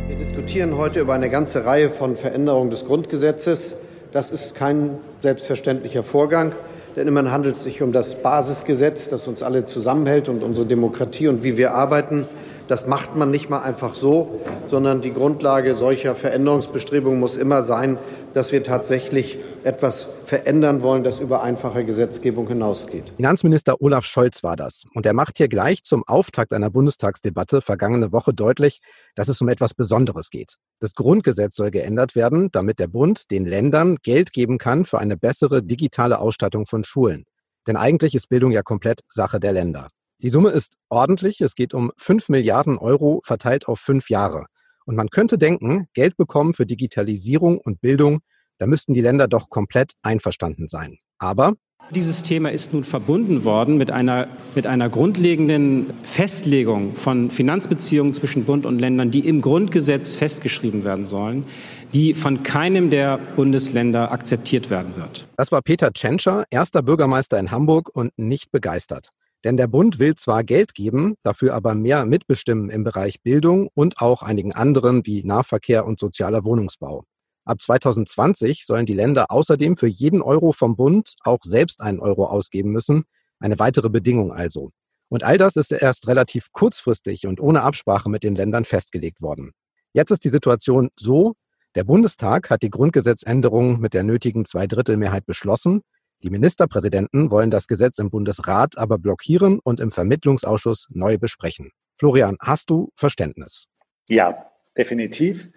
Wir 0.09 0.17
diskutieren 0.17 0.77
heute 0.77 0.99
über 0.99 1.15
eine 1.15 1.31
ganze 1.31 1.65
Reihe 1.65 1.89
von 1.89 2.17
Veränderungen 2.17 2.73
des 2.73 2.85
Grundgesetzes. 2.85 3.77
Das 4.11 4.33
ist 4.33 4.57
kein 4.57 4.99
selbstverständlicher 5.23 6.03
Vorgang, 6.03 6.51
denn 6.97 7.07
immerhin 7.07 7.31
handelt 7.31 7.55
es 7.55 7.63
sich 7.63 7.81
um 7.81 7.93
das 7.93 8.21
Basisgesetz, 8.21 9.09
das 9.09 9.29
uns 9.29 9.45
alle 9.45 9.67
zusammenhält 9.67 10.29
und 10.29 10.43
unsere 10.43 10.67
Demokratie 10.67 11.29
und 11.29 11.45
wie 11.45 11.57
wir 11.57 11.75
arbeiten. 11.75 12.27
Das 12.69 12.87
macht 12.87 13.17
man 13.17 13.31
nicht 13.31 13.49
mal 13.49 13.63
einfach 13.63 13.95
so, 13.95 14.41
sondern 14.67 15.01
die 15.01 15.13
Grundlage 15.13 15.75
solcher 15.75 16.15
Veränderungsbestrebungen 16.15 17.21
muss 17.21 17.37
immer 17.37 17.63
sein, 17.63 17.99
dass 18.35 18.53
wir 18.53 18.63
tatsächlich 18.63 19.39
etwas 19.63 20.07
verändern 20.25 20.83
wollen, 20.83 21.05
das 21.05 21.21
über 21.21 21.43
einfache 21.43 21.85
Gesetzgebung 21.85 22.49
hinausgeht. 22.49 23.13
Finanzminister 23.17 23.81
Olaf 23.81 24.05
Scholz 24.05 24.43
war 24.43 24.57
das. 24.57 24.85
Und 24.95 25.07
er 25.07 25.15
macht 25.15 25.39
hier 25.39 25.49
gleich 25.49 25.83
zum 25.83 26.03
Auftakt 26.07 26.53
einer 26.53 26.71
Bundestagsdebatte 26.71 27.63
vergangene 27.63 28.13
Woche 28.13 28.35
deutlich, 28.35 28.81
dass 29.15 29.29
es 29.29 29.41
um 29.41 29.49
etwas 29.49 29.75
Besonderes 29.75 30.31
geht. 30.31 30.57
Das 30.81 30.95
Grundgesetz 30.95 31.57
soll 31.57 31.71
geändert 31.71 32.15
werden, 32.15 32.51
damit 32.53 32.79
der 32.79 32.89
Bund 32.89 33.31
den 33.31 33.47
Ländern 33.47 33.97
Geld 34.03 34.33
geben 34.33 34.59
kann 34.59 34.85
für 34.85 34.99
eine 34.99 35.17
bessere 35.17 35.63
digitale 35.63 36.19
Ausstattung 36.19 36.67
von 36.67 36.83
Schulen. 36.83 37.25
Denn 37.67 37.77
eigentlich 37.77 38.15
ist 38.15 38.29
Bildung 38.29 38.53
ja 38.53 38.63
komplett 38.63 39.01
Sache 39.09 39.41
der 39.41 39.53
Länder. 39.53 39.89
Die 40.23 40.31
Summe 40.31 40.51
ist 40.51 40.75
ordentlich. 40.89 41.41
Es 41.41 41.55
geht 41.55 41.75
um 41.75 41.93
5 41.99 42.29
Milliarden 42.31 42.79
Euro 42.79 43.21
verteilt 43.25 43.69
auf 43.69 43.81
fünf 43.81 44.09
Jahre. 44.09 44.47
Und 44.87 44.97
man 44.97 45.11
könnte 45.11 45.37
denken, 45.37 45.89
Geld 45.93 46.17
bekommen 46.17 46.55
für 46.55 46.65
Digitalisierung 46.65 47.59
und 47.59 47.81
Bildung, 47.81 48.21
da 48.59 48.67
müssten 48.67 48.95
die 48.95 49.03
Länder 49.03 49.29
doch 49.29 49.51
komplett 49.51 49.93
einverstanden 50.03 50.69
sein. 50.69 50.99
Aber 51.19 51.55
dieses 51.95 52.23
Thema 52.25 52.51
ist 52.51 52.73
nun 52.73 52.83
verbunden 52.83 53.45
worden 53.45 53.77
mit 53.77 53.91
einer, 53.91 54.27
mit 54.57 54.67
einer 54.67 54.89
grundlegenden 54.89 55.93
Festlegung 56.05 56.97
von 56.97 57.31
Finanzbeziehungen 57.31 58.13
zwischen 58.13 58.45
Bund 58.45 58.67
und 58.67 58.81
Ländern, 58.81 59.11
die 59.11 59.29
im 59.29 59.41
Grundgesetz 59.41 60.17
festgeschrieben 60.17 60.83
werden 60.83 61.07
sollen, 61.07 61.45
die 61.93 62.15
von 62.15 62.43
keinem 62.43 62.91
der 62.91 63.19
Bundesländer 63.19 64.11
akzeptiert 64.11 64.69
werden 64.69 64.97
wird. 64.97 65.29
Das 65.37 65.53
war 65.53 65.63
Peter 65.63 65.93
Tschentscher, 65.93 66.45
erster 66.51 66.83
Bürgermeister 66.83 67.39
in 67.39 67.53
Hamburg 67.53 67.89
und 67.93 68.13
nicht 68.17 68.51
begeistert. 68.51 69.11
Denn 69.47 69.57
der 69.57 69.69
Bund 69.69 70.01
will 70.01 70.17
zwar 70.17 70.43
Geld 70.43 70.75
geben, 70.75 71.15
dafür 71.23 71.55
aber 71.55 71.77
mehr 71.77 72.05
mitbestimmen 72.05 72.69
im 72.69 72.83
Bereich 72.83 73.23
Bildung 73.23 73.69
und 73.75 74.01
auch 74.01 74.25
einigen 74.25 74.53
anderen 74.53 75.07
wie 75.07 75.23
Nahverkehr 75.23 75.87
und 75.87 76.01
sozialer 76.01 76.43
Wohnungsbau. 76.43 77.05
Ab 77.45 77.61
2020 77.61 78.67
sollen 78.67 78.87
die 78.87 78.95
Länder 78.95 79.31
außerdem 79.31 79.77
für 79.77 79.87
jeden 79.87 80.21
Euro 80.21 80.51
vom 80.51 80.75
Bund 80.75 81.15
auch 81.23 81.39
selbst 81.45 81.81
einen 81.81 82.01
Euro 82.01 82.27
ausgeben 82.27 82.73
müssen. 82.73 83.05
Eine 83.39 83.61
weitere 83.61 83.89
Bedingung 83.89 84.33
also. 84.33 84.73
Und 85.09 85.23
all 85.23 85.39
das 85.39 85.55
ist 85.55 85.71
erst 85.71 86.09
relativ 86.09 86.51
kurzfristig 86.51 87.29
und 87.29 87.41
ohne 87.41 87.63
Absprache 87.63 88.11
mit 88.11 88.25
den 88.25 88.35
Ländern 88.35 88.65
festgelegt 88.65 89.23
worden. 89.23 89.53
Jetzt 89.93 90.11
ist 90.11 90.25
die 90.25 90.29
Situation 90.29 90.89
so, 90.99 91.35
der 91.77 91.85
Bundestag 91.85 92.51
hat 92.51 92.63
die 92.63 92.71
Grundgesetzänderung 92.71 93.79
mit 93.79 93.95
der 93.95 94.03
nötigen 94.03 94.45
Zweidrittelmehrheit 94.45 95.25
beschlossen 95.25 95.83
die 96.23 96.31
Ministerpräsidenten 96.31 97.31
wollen 97.31 97.51
das 97.51 97.67
Gesetz 97.67 97.99
im 97.99 98.11
Bundesrat 98.11 98.79
aber 98.79 98.99
blockieren 98.99 99.61
und 99.63 99.81
im 99.81 99.91
Vermittlungsausschuss 99.91 100.87
neu 100.91 101.19
besprechen. 101.19 101.71
Florian, 101.99 102.37
hast 102.41 102.71
du 102.71 102.91
Verständnis? 102.95 103.67
Ja, 104.09 104.35
definitiv. 104.77 105.51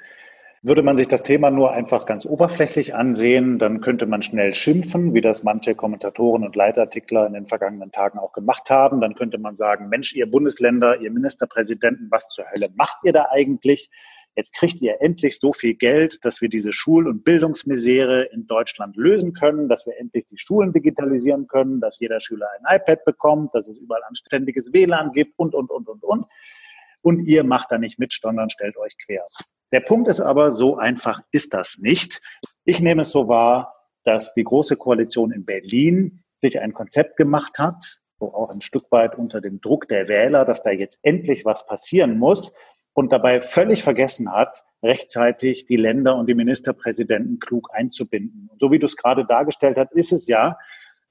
Würde 0.62 0.84
man 0.84 0.98
sich 0.98 1.08
das 1.08 1.24
Thema 1.24 1.52
nur 1.52 1.72
einfach 1.72 2.06
ganz 2.06 2.26
oberflächlich 2.26 2.94
ansehen, 2.94 3.60
dann 3.60 3.80
könnte 3.80 4.06
man 4.06 4.22
schnell 4.22 4.54
schimpfen, 4.54 5.14
wie 5.14 5.22
das 5.22 5.44
manche 5.44 5.74
Kommentatoren 5.74 6.44
und 6.44 6.54
Leitartikler 6.58 7.26
in 7.28 7.34
den 7.34 7.48
vergangenen 7.48 7.94
Tagen 7.94 8.20
auch 8.20 8.34
gemacht 8.34 8.70
haben. 8.70 9.00
Dann 9.00 9.16
könnte 9.16 9.38
man 9.38 9.56
sagen, 9.56 9.88
Mensch, 9.88 10.14
ihr 10.14 10.30
Bundesländer, 10.30 11.00
ihr 11.00 11.12
Ministerpräsidenten, 11.12 12.08
was 12.12 12.28
zur 12.28 12.52
Hölle 12.52 12.70
macht 12.76 12.98
ihr 13.04 13.14
da 13.14 13.28
eigentlich? 13.32 13.90
Jetzt 14.36 14.54
kriegt 14.54 14.82
ihr 14.82 15.02
endlich 15.02 15.38
so 15.40 15.54
viel 15.54 15.76
Geld, 15.76 16.24
dass 16.24 16.42
wir 16.42 16.50
diese 16.50 16.72
Schul- 16.72 17.08
und 17.08 17.24
Bildungsmisere 17.24 18.24
in 18.32 18.48
Deutschland 18.48 18.96
lösen 18.96 19.34
können, 19.34 19.68
dass 19.68 19.86
wir 19.86 19.98
endlich 20.00 20.26
die 20.30 20.38
Schulen 20.38 20.72
digitalisieren 20.72 21.48
können, 21.48 21.82
dass 21.82 22.00
jeder 22.00 22.20
Schüler 22.20 22.48
ein 22.58 22.78
iPad 22.78 23.04
bekommt, 23.06 23.54
dass 23.54 23.68
es 23.68 23.78
überall 23.78 24.04
anständiges 24.08 24.72
WLAN 24.72 25.12
gibt 25.12 25.38
und, 25.38 25.56
und, 25.56 25.70
und, 25.70 25.88
und, 25.88 26.04
und. 26.04 26.26
Und 27.02 27.26
ihr 27.26 27.44
macht 27.44 27.72
da 27.72 27.78
nicht 27.78 28.00
mit, 28.00 28.14
sondern 28.14 28.50
stellt 28.50 28.78
euch 28.78 28.94
quer. 29.06 29.26
Der 29.72 29.82
Punkt 29.82 30.08
ist 30.08 30.20
aber, 30.20 30.52
so 30.52 30.78
einfach 30.78 31.22
ist 31.32 31.54
das 31.54 31.78
nicht. 31.80 32.22
Ich 32.66 32.80
nehme 32.80 33.04
es 33.04 33.12
so 33.12 33.28
wahr, 33.28 33.76
dass 34.04 34.34
die 34.34 34.44
Große 34.44 34.76
Koalition 34.76 35.32
in 35.32 35.46
Berlin 35.46 36.24
sich 36.38 36.60
ein 36.60 36.74
Konzept 36.74 37.18
gemacht 37.18 37.60
hat, 37.60 38.00
wo 38.20 38.28
auch 38.28 38.50
ein 38.50 38.62
Stück 38.62 38.92
weit 38.92 39.16
unter 39.16 39.42
dem 39.42 39.62
Druck 39.62 39.88
der 39.88 40.08
Wähler, 40.08 40.46
dass 40.46 40.62
da 40.62 40.72
jetzt 40.72 41.00
endlich 41.04 41.46
was 41.46 41.66
passieren 41.66 42.18
muss, 42.18 42.54
und 43.00 43.14
dabei 43.14 43.40
völlig 43.40 43.82
vergessen 43.82 44.30
hat, 44.30 44.66
rechtzeitig 44.84 45.66
die 45.66 45.78
Länder 45.78 46.18
und 46.18 46.28
die 46.28 46.34
Ministerpräsidenten 46.34 47.40
klug 47.40 47.70
einzubinden. 47.72 48.50
Und 48.52 48.60
so 48.60 48.74
wie 48.74 48.80
du 48.80 48.88
es 48.88 48.98
gerade 48.98 49.26
dargestellt 49.26 49.78
hast, 49.78 49.94
ist 49.94 50.12
es 50.12 50.28
ja, 50.28 50.58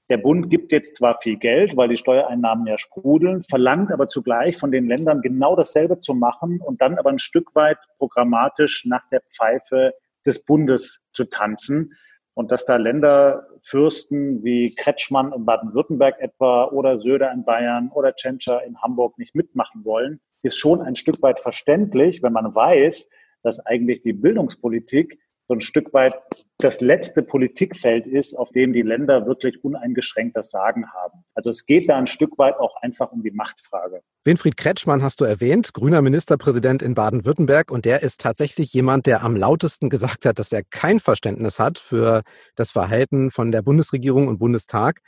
der 0.07 0.17
Bund 0.17 0.51
gibt 0.51 0.71
jetzt 0.71 0.97
zwar 0.97 1.19
viel 1.19 1.37
Geld, 1.37 1.75
weil 1.75 1.89
die 1.89 1.97
Steuereinnahmen 1.97 2.67
ja 2.67 2.77
sprudeln, 2.77 3.41
verlangt 3.41 3.91
aber 3.91 4.07
zugleich 4.07 4.55
von 4.55 4.71
den 4.71 4.87
Ländern 4.87 5.21
genau 5.21 5.55
dasselbe 5.55 5.99
zu 5.99 6.13
machen 6.13 6.61
und 6.61 6.79
dann 6.79 6.99
aber 6.99 7.09
ein 7.09 7.17
Stück 7.17 7.55
weit 7.55 7.79
programmatisch 7.97 8.85
nach 8.85 9.09
der 9.09 9.21
Pfeife 9.21 9.95
des 10.27 10.45
Bundes 10.45 11.03
zu 11.11 11.25
tanzen. 11.25 11.93
Und 12.35 12.51
dass 12.51 12.65
da 12.65 12.75
Länderfürsten 12.75 14.43
wie 14.43 14.75
Kretschmann 14.75 15.33
in 15.33 15.43
Baden-Württemberg 15.43 16.19
etwa 16.19 16.65
oder 16.65 16.99
Söder 16.99 17.31
in 17.31 17.45
Bayern 17.45 17.89
oder 17.91 18.13
Tschentscher 18.13 18.63
in 18.63 18.79
Hamburg 18.79 19.17
nicht 19.17 19.33
mitmachen 19.33 19.83
wollen, 19.85 20.21
ist 20.41 20.57
schon 20.57 20.81
ein 20.81 20.95
Stück 20.95 21.21
weit 21.21 21.39
verständlich, 21.39 22.23
wenn 22.23 22.33
man 22.33 22.53
weiß, 22.53 23.07
dass 23.43 23.59
eigentlich 23.65 24.01
die 24.01 24.13
Bildungspolitik 24.13 25.19
so 25.49 25.55
ein 25.55 25.61
Stück 25.61 25.93
weit 25.93 26.13
das 26.59 26.79
letzte 26.79 27.23
Politikfeld 27.23 28.05
ist, 28.05 28.37
auf 28.37 28.51
dem 28.51 28.71
die 28.71 28.83
Länder 28.83 29.25
wirklich 29.25 29.63
uneingeschränkt 29.63 30.37
das 30.37 30.51
Sagen 30.51 30.91
haben. 30.93 31.23
Also 31.33 31.49
es 31.49 31.65
geht 31.65 31.89
da 31.89 31.97
ein 31.97 32.05
Stück 32.05 32.37
weit 32.37 32.57
auch 32.59 32.75
einfach 32.81 33.11
um 33.11 33.23
die 33.23 33.31
Machtfrage. 33.31 34.01
Winfried 34.25 34.57
Kretschmann 34.57 35.01
hast 35.01 35.21
du 35.21 35.25
erwähnt, 35.25 35.73
grüner 35.73 36.03
Ministerpräsident 36.03 36.83
in 36.83 36.93
Baden-Württemberg. 36.93 37.71
Und 37.71 37.85
der 37.85 38.03
ist 38.03 38.19
tatsächlich 38.19 38.73
jemand, 38.73 39.07
der 39.07 39.23
am 39.23 39.35
lautesten 39.35 39.89
gesagt 39.89 40.25
hat, 40.25 40.37
dass 40.37 40.51
er 40.51 40.61
kein 40.69 40.99
Verständnis 40.99 41.59
hat 41.59 41.79
für 41.79 42.21
das 42.55 42.71
Verhalten 42.71 43.31
von 43.31 43.51
der 43.51 43.63
Bundesregierung 43.63 44.27
und 44.27 44.37
Bundestag. 44.37 44.99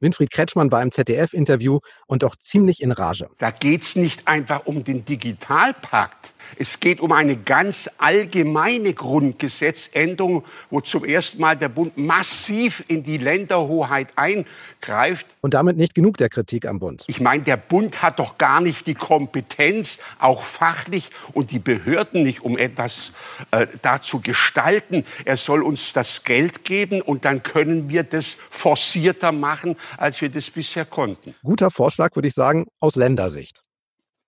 Winfried 0.00 0.30
Kretschmann 0.30 0.70
war 0.70 0.80
im 0.82 0.92
ZDF-Interview 0.92 1.80
und 2.06 2.22
auch 2.22 2.36
ziemlich 2.36 2.82
in 2.82 2.92
Rage. 2.92 3.28
Da 3.38 3.50
geht 3.50 3.82
es 3.82 3.96
nicht 3.96 4.28
einfach 4.28 4.66
um 4.66 4.84
den 4.84 5.04
Digitalpakt. 5.04 6.34
Es 6.56 6.80
geht 6.80 7.00
um 7.00 7.12
eine 7.12 7.36
ganz 7.36 7.90
allgemeine 7.98 8.94
Grundgesetzänderung, 8.94 10.44
wo 10.70 10.80
zum 10.80 11.04
ersten 11.04 11.40
Mal 11.40 11.56
der 11.56 11.68
Bund 11.68 11.98
massiv 11.98 12.84
in 12.88 13.02
die 13.02 13.18
Länderhoheit 13.18 14.08
eingreift. 14.16 15.26
Und 15.40 15.54
damit 15.54 15.76
nicht 15.76 15.94
genug 15.94 16.16
der 16.16 16.28
Kritik 16.28 16.66
am 16.66 16.78
Bund. 16.78 17.04
Ich 17.06 17.20
meine, 17.20 17.42
der 17.42 17.56
Bund 17.56 18.02
hat 18.02 18.18
doch 18.18 18.38
gar 18.38 18.60
nicht 18.60 18.86
die 18.86 18.94
Kompetenz, 18.94 19.98
auch 20.18 20.42
fachlich 20.42 21.10
und 21.32 21.50
die 21.50 21.58
Behörden 21.58 22.22
nicht, 22.22 22.42
um 22.42 22.56
etwas 22.56 23.12
äh, 23.50 23.66
da 23.82 24.00
zu 24.00 24.20
gestalten. 24.20 25.04
Er 25.24 25.36
soll 25.36 25.62
uns 25.62 25.92
das 25.92 26.24
Geld 26.24 26.64
geben 26.64 27.02
und 27.02 27.24
dann 27.24 27.42
können 27.42 27.90
wir 27.90 28.04
das 28.04 28.38
forcierter 28.50 29.32
machen, 29.32 29.76
als 29.96 30.20
wir 30.20 30.28
das 30.28 30.50
bisher 30.50 30.84
konnten. 30.84 31.34
Guter 31.42 31.70
Vorschlag, 31.70 32.14
würde 32.14 32.28
ich 32.28 32.34
sagen, 32.34 32.66
aus 32.80 32.96
Ländersicht. 32.96 33.62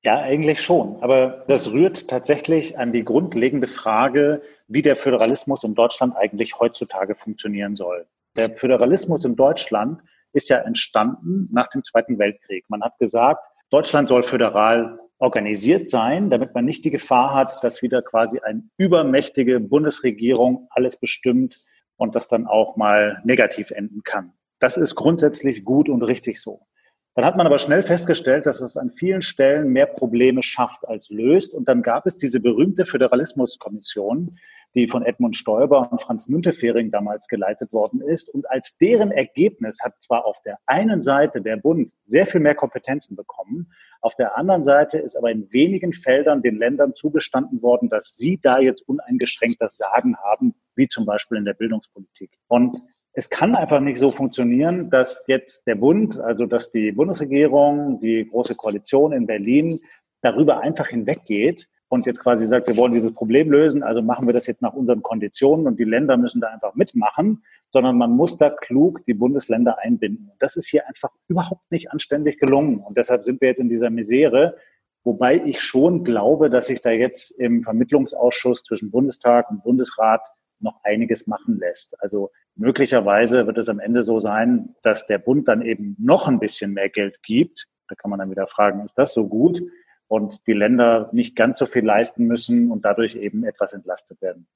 Ja, 0.03 0.21
eigentlich 0.21 0.63
schon. 0.63 1.03
Aber 1.03 1.45
das 1.47 1.73
rührt 1.73 2.09
tatsächlich 2.09 2.79
an 2.79 2.93
die 2.93 3.05
grundlegende 3.05 3.67
Frage, 3.67 4.41
wie 4.67 4.83
der 4.83 4.97
Föderalismus 4.97 5.63
in 5.63 5.75
Deutschland 5.75 6.17
eigentlich 6.17 6.59
heutzutage 6.59 7.15
funktionieren 7.15 7.77
soll. 7.77 8.07
Der 8.37 8.55
Föderalismus 8.55 9.25
in 9.25 9.37
Deutschland 9.37 10.03
ist 10.33 10.49
ja 10.49 10.59
entstanden 10.59 11.49
nach 11.53 11.69
dem 11.69 11.83
Zweiten 11.83 12.19
Weltkrieg. 12.19 12.65
Man 12.69 12.83
hat 12.83 12.99
gesagt, 12.99 13.45
Deutschland 13.69 14.09
soll 14.09 14.23
föderal 14.23 14.99
organisiert 15.19 15.91
sein, 15.91 16.31
damit 16.31 16.55
man 16.55 16.65
nicht 16.65 16.85
die 16.85 16.91
Gefahr 16.91 17.35
hat, 17.35 17.63
dass 17.63 17.83
wieder 17.83 18.01
quasi 18.01 18.41
eine 18.41 18.63
übermächtige 18.79 19.61
Bundesregierung 19.61 20.67
alles 20.71 20.97
bestimmt 20.97 21.61
und 21.97 22.15
das 22.15 22.27
dann 22.27 22.47
auch 22.47 22.77
mal 22.77 23.21
negativ 23.25 23.71
enden 23.71 24.03
kann. 24.03 24.33
Das 24.61 24.77
ist 24.77 24.95
grundsätzlich 24.95 25.65
gut 25.65 25.89
und 25.89 26.03
richtig 26.03 26.41
so. 26.41 26.67
Dann 27.15 27.25
hat 27.25 27.37
man 27.37 27.47
aber 27.47 27.59
schnell 27.59 27.83
festgestellt, 27.83 28.47
dass 28.47 28.61
es 28.61 28.77
an 28.77 28.93
vielen 28.93 29.23
Stellen 29.23 29.71
mehr 29.71 29.87
Probleme 29.87 30.43
schafft 30.43 30.87
als 30.87 31.11
löst. 31.11 31.53
Und 31.53 31.69
dann 31.69 31.83
gab 31.83 32.07
es 32.07 32.17
diese 32.17 32.41
berühmte 32.41 32.85
Föderalismuskommission, 32.85 34.39
die 34.77 34.87
von 34.87 35.05
Edmund 35.05 35.37
Stoiber 35.37 35.91
und 35.91 36.01
Franz 36.01 36.29
Müntefering 36.29 36.93
damals 36.93 37.27
geleitet 37.27 37.73
worden 37.73 38.01
ist. 38.01 38.29
Und 38.29 38.49
als 38.49 38.79
deren 38.79 39.11
Ergebnis 39.11 39.79
hat 39.83 40.01
zwar 40.01 40.25
auf 40.25 40.41
der 40.43 40.59
einen 40.67 41.03
Seite 41.03 41.43
der 41.43 41.57
Bund 41.57 41.91
sehr 42.07 42.27
viel 42.27 42.41
mehr 42.41 42.55
Kompetenzen 42.55 43.17
bekommen, 43.17 43.73
auf 44.03 44.15
der 44.15 44.39
anderen 44.39 44.65
Seite 44.65 44.99
ist 44.99 45.17
aber 45.17 45.31
in 45.31 45.53
wenigen 45.53 45.93
Feldern 45.93 46.43
den 46.43 46.57
Ländern 46.57 46.95
zugestanden 46.95 47.61
worden, 47.61 47.91
dass 47.91 48.17
sie 48.17 48.39
da 48.41 48.59
jetzt 48.61 48.89
uneingeschränkt 48.89 49.61
das 49.61 49.77
Sagen 49.77 50.17
haben, 50.17 50.55
wie 50.75 50.89
zum 50.89 51.05
Beispiel 51.05 51.37
in 51.37 51.45
der 51.45 51.55
Bildungspolitik. 51.55 52.39
Und 52.49 52.81
es 53.13 53.29
kann 53.29 53.55
einfach 53.55 53.81
nicht 53.81 53.99
so 53.99 54.11
funktionieren, 54.11 54.89
dass 54.91 55.25
jetzt 55.27 55.67
der 55.67 55.75
Bund, 55.75 56.19
also 56.21 56.47
dass 56.47 56.71
die 56.71 56.93
Bundesregierung, 56.93 58.01
die 58.01 58.29
Große 58.29 58.55
Koalition 58.55 59.13
in 59.13 59.27
Berlin 59.27 59.81
darüber 60.23 60.61
einfach 60.61 60.89
hinweggeht 60.89 61.69
und 61.89 62.07
jetzt 62.07 62.23
quasi 62.23 62.47
sagt, 62.47 62.69
wir 62.69 62.77
wollen 62.77 62.93
dieses 62.93 63.13
Problem 63.13 63.51
lösen, 63.51 63.83
also 63.83 64.01
machen 64.01 64.27
wir 64.27 64.33
das 64.33 64.47
jetzt 64.47 64.63
nach 64.63 64.75
unseren 64.75 65.03
Konditionen 65.03 65.67
und 65.67 65.81
die 65.81 65.85
Länder 65.85 66.17
müssen 66.17 66.41
da 66.41 66.49
einfach 66.49 66.77
mitmachen, 66.77 67.43
sondern 67.71 67.99
man 67.99 68.13
muss 68.13 68.39
da 68.39 68.49
klug 68.49 69.05
die 69.07 69.15
Bundesländer 69.15 69.79
einbinden. 69.79 70.31
Das 70.39 70.57
ist 70.57 70.69
hier 70.69 70.87
einfach 70.87 71.11
überhaupt 71.27 71.69
nicht 71.73 71.91
anständig 71.91 72.39
gelungen 72.39 72.79
und 72.79 72.97
deshalb 72.97 73.25
sind 73.25 73.41
wir 73.41 73.49
jetzt 73.49 73.61
in 73.61 73.69
dieser 73.69 73.91
Misere, 73.91 74.57
wobei 75.03 75.43
ich 75.45 75.61
schon 75.61 76.05
glaube, 76.05 76.49
dass 76.49 76.69
sich 76.69 76.81
da 76.81 76.91
jetzt 76.91 77.33
im 77.33 77.65
Vermittlungsausschuss 77.65 78.63
zwischen 78.63 78.93
Bundestag 78.93 79.51
und 79.51 79.65
Bundesrat 79.65 80.29
noch 80.63 80.81
einiges 80.85 81.27
machen 81.27 81.59
lässt. 81.59 82.01
Also 82.03 82.31
möglicherweise 82.55 83.47
wird 83.47 83.59
es 83.59 83.69
am 83.69 83.81
Ende 83.81 84.03
so 84.03 84.21
sein, 84.21 84.75
dass 84.83 85.07
der 85.07 85.19
Bund 85.19 85.49
dann 85.49 85.63
eben 85.63 85.97
noch 85.99 86.29
ein 86.29 86.41
bisschen 86.41 86.73
mehr 86.73 86.89
Geld 86.89 87.23
gibt. 87.23 87.67
Da 87.89 87.95
kann 87.95 88.11
man 88.11 88.21
dann 88.21 88.31
wieder 88.31 88.47
fragen, 88.47 88.85
ist 88.85 88.99
das 88.99 89.15
so 89.15 89.27
gut? 89.29 89.61
und 90.11 90.45
die 90.49 90.55
Länder 90.55 91.09
nicht 91.13 91.37
ganz 91.37 91.59
so 91.59 91.67
viel 91.67 91.85
leisten 91.85 92.27
müssen 92.27 92.73
und 92.73 92.85
dadurch 92.85 93.15
eben 93.15 93.45
etwas 93.45 93.73
entlastet 93.73 94.21
werden. 94.21 94.49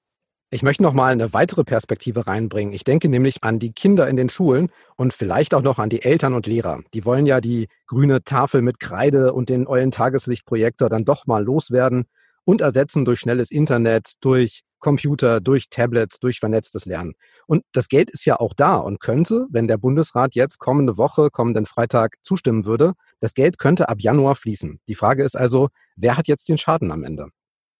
Ich 0.50 0.64
möchte 0.64 0.82
noch 0.82 0.92
mal 0.92 1.12
eine 1.12 1.32
weitere 1.32 1.62
Perspektive 1.62 2.26
reinbringen. 2.26 2.74
Ich 2.74 2.82
denke 2.82 3.08
nämlich 3.08 3.42
an 3.42 3.60
die 3.60 3.72
Kinder 3.72 4.08
in 4.08 4.16
den 4.16 4.28
Schulen 4.28 4.70
und 4.96 5.14
vielleicht 5.14 5.54
auch 5.54 5.62
noch 5.62 5.78
an 5.78 5.90
die 5.90 6.02
Eltern 6.02 6.34
und 6.34 6.48
Lehrer. 6.48 6.80
Die 6.92 7.04
wollen 7.04 7.26
ja 7.26 7.40
die 7.40 7.68
grüne 7.86 8.24
Tafel 8.24 8.62
mit 8.62 8.80
Kreide 8.80 9.32
und 9.32 9.48
den 9.48 9.68
ollen 9.68 9.92
Tageslichtprojektor 9.92 10.88
dann 10.88 11.04
doch 11.04 11.26
mal 11.26 11.42
loswerden 11.44 12.06
und 12.44 12.60
ersetzen 12.60 13.04
durch 13.04 13.20
schnelles 13.20 13.52
Internet, 13.52 14.14
durch 14.20 14.62
Computer, 14.84 15.40
durch 15.40 15.70
Tablets, 15.70 16.20
durch 16.20 16.40
vernetztes 16.40 16.84
Lernen. 16.84 17.14
Und 17.46 17.64
das 17.72 17.88
Geld 17.88 18.10
ist 18.10 18.26
ja 18.26 18.38
auch 18.38 18.52
da 18.52 18.76
und 18.76 19.00
könnte, 19.00 19.46
wenn 19.48 19.66
der 19.66 19.78
Bundesrat 19.78 20.34
jetzt 20.34 20.58
kommende 20.58 20.98
Woche, 20.98 21.30
kommenden 21.30 21.64
Freitag 21.64 22.18
zustimmen 22.22 22.66
würde, 22.66 22.92
das 23.18 23.32
Geld 23.32 23.58
könnte 23.58 23.88
ab 23.88 23.96
Januar 24.00 24.34
fließen. 24.34 24.80
Die 24.86 24.94
Frage 24.94 25.24
ist 25.24 25.36
also, 25.36 25.70
wer 25.96 26.18
hat 26.18 26.28
jetzt 26.28 26.50
den 26.50 26.58
Schaden 26.58 26.92
am 26.92 27.02
Ende? 27.02 27.28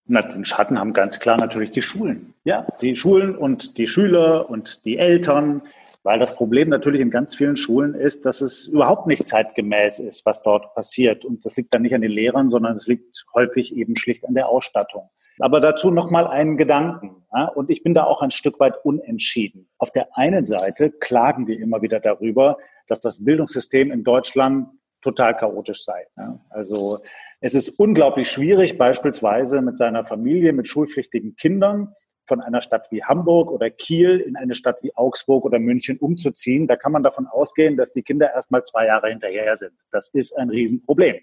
Na, 0.07 0.23
den 0.23 0.47
Schaden 0.47 0.79
haben 0.79 0.95
ganz 0.95 1.19
klar 1.19 1.37
natürlich 1.37 1.71
die 1.73 1.83
Schulen. 1.83 2.33
Ja, 2.45 2.67
die 2.81 2.97
Schulen 2.97 3.37
und 3.37 3.77
die 3.77 3.87
Schüler 3.87 4.49
und 4.49 4.87
die 4.87 4.97
Eltern, 4.97 5.61
weil 6.05 6.19
das 6.19 6.35
Problem 6.35 6.71
natürlich 6.71 7.03
in 7.03 7.11
ganz 7.11 7.35
vielen 7.35 7.57
Schulen 7.57 7.95
ist, 7.95 8.25
dass 8.25 8.41
es 8.41 8.67
überhaupt 8.67 9.07
nicht 9.07 9.29
zeitgemäß 9.29 9.99
ist, 9.99 10.25
was 10.25 10.43
dort 10.43 10.75
passiert. 10.75 11.27
Und 11.27 11.45
das 11.45 11.57
liegt 11.57 11.75
dann 11.75 11.83
nicht 11.83 11.95
an 11.95 12.01
den 12.01 12.11
Lehrern, 12.11 12.49
sondern 12.49 12.73
es 12.73 12.87
liegt 12.87 13.27
häufig 13.35 13.77
eben 13.77 13.95
schlicht 13.95 14.27
an 14.27 14.35
der 14.35 14.49
Ausstattung. 14.49 15.11
Aber 15.39 15.61
dazu 15.61 15.91
noch 15.91 16.11
mal 16.11 16.27
einen 16.27 16.57
Gedanken. 16.57 17.25
Ja, 17.33 17.49
und 17.49 17.71
ich 17.71 17.83
bin 17.83 17.95
da 17.95 18.05
auch 18.05 18.23
ein 18.23 18.31
Stück 18.31 18.61
weit 18.61 18.77
unentschieden. 18.85 19.69
Auf 19.79 19.91
der 19.91 20.17
einen 20.17 20.47
Seite 20.47 20.91
klagen 20.91 21.47
wir 21.47 21.59
immer 21.59 21.83
wieder 21.83 22.01
darüber, 22.01 22.59
dass 22.87 23.01
das 23.01 23.25
Bildungssystem 23.25 23.91
in 23.91 24.05
Deutschland 24.05 24.69
total 25.01 25.37
chaotisch 25.37 25.85
sei. 25.85 26.07
Ja, 26.17 26.41
also 26.51 27.01
es 27.41 27.55
ist 27.55 27.69
unglaublich 27.69 28.31
schwierig, 28.31 28.79
beispielsweise 28.79 29.61
mit 29.61 29.77
seiner 29.77 30.05
Familie, 30.05 30.53
mit 30.53 30.69
schulpflichtigen 30.69 31.37
Kindern 31.37 31.95
von 32.27 32.41
einer 32.41 32.63
Stadt 32.63 32.91
wie 32.91 33.05
Hamburg 33.05 33.51
oder 33.51 33.69
Kiel 33.69 34.21
in 34.21 34.37
eine 34.37 34.55
Stadt 34.55 34.83
wie 34.83 34.95
Augsburg 34.97 35.45
oder 35.45 35.59
München 35.59 35.99
umzuziehen. 35.99 36.67
Da 36.67 36.77
kann 36.77 36.93
man 36.93 37.03
davon 37.03 37.27
ausgehen, 37.27 37.77
dass 37.77 37.93
die 37.93 38.03
Kinder 38.03 38.33
erst 38.33 38.51
mal 38.51 38.63
zwei 38.65 38.87
Jahre 38.87 39.11
hinterher 39.11 39.57
sind. 39.57 39.75
Das 39.91 40.09
ist 40.09 40.37
ein 40.39 40.49
Riesenproblem. 40.49 41.17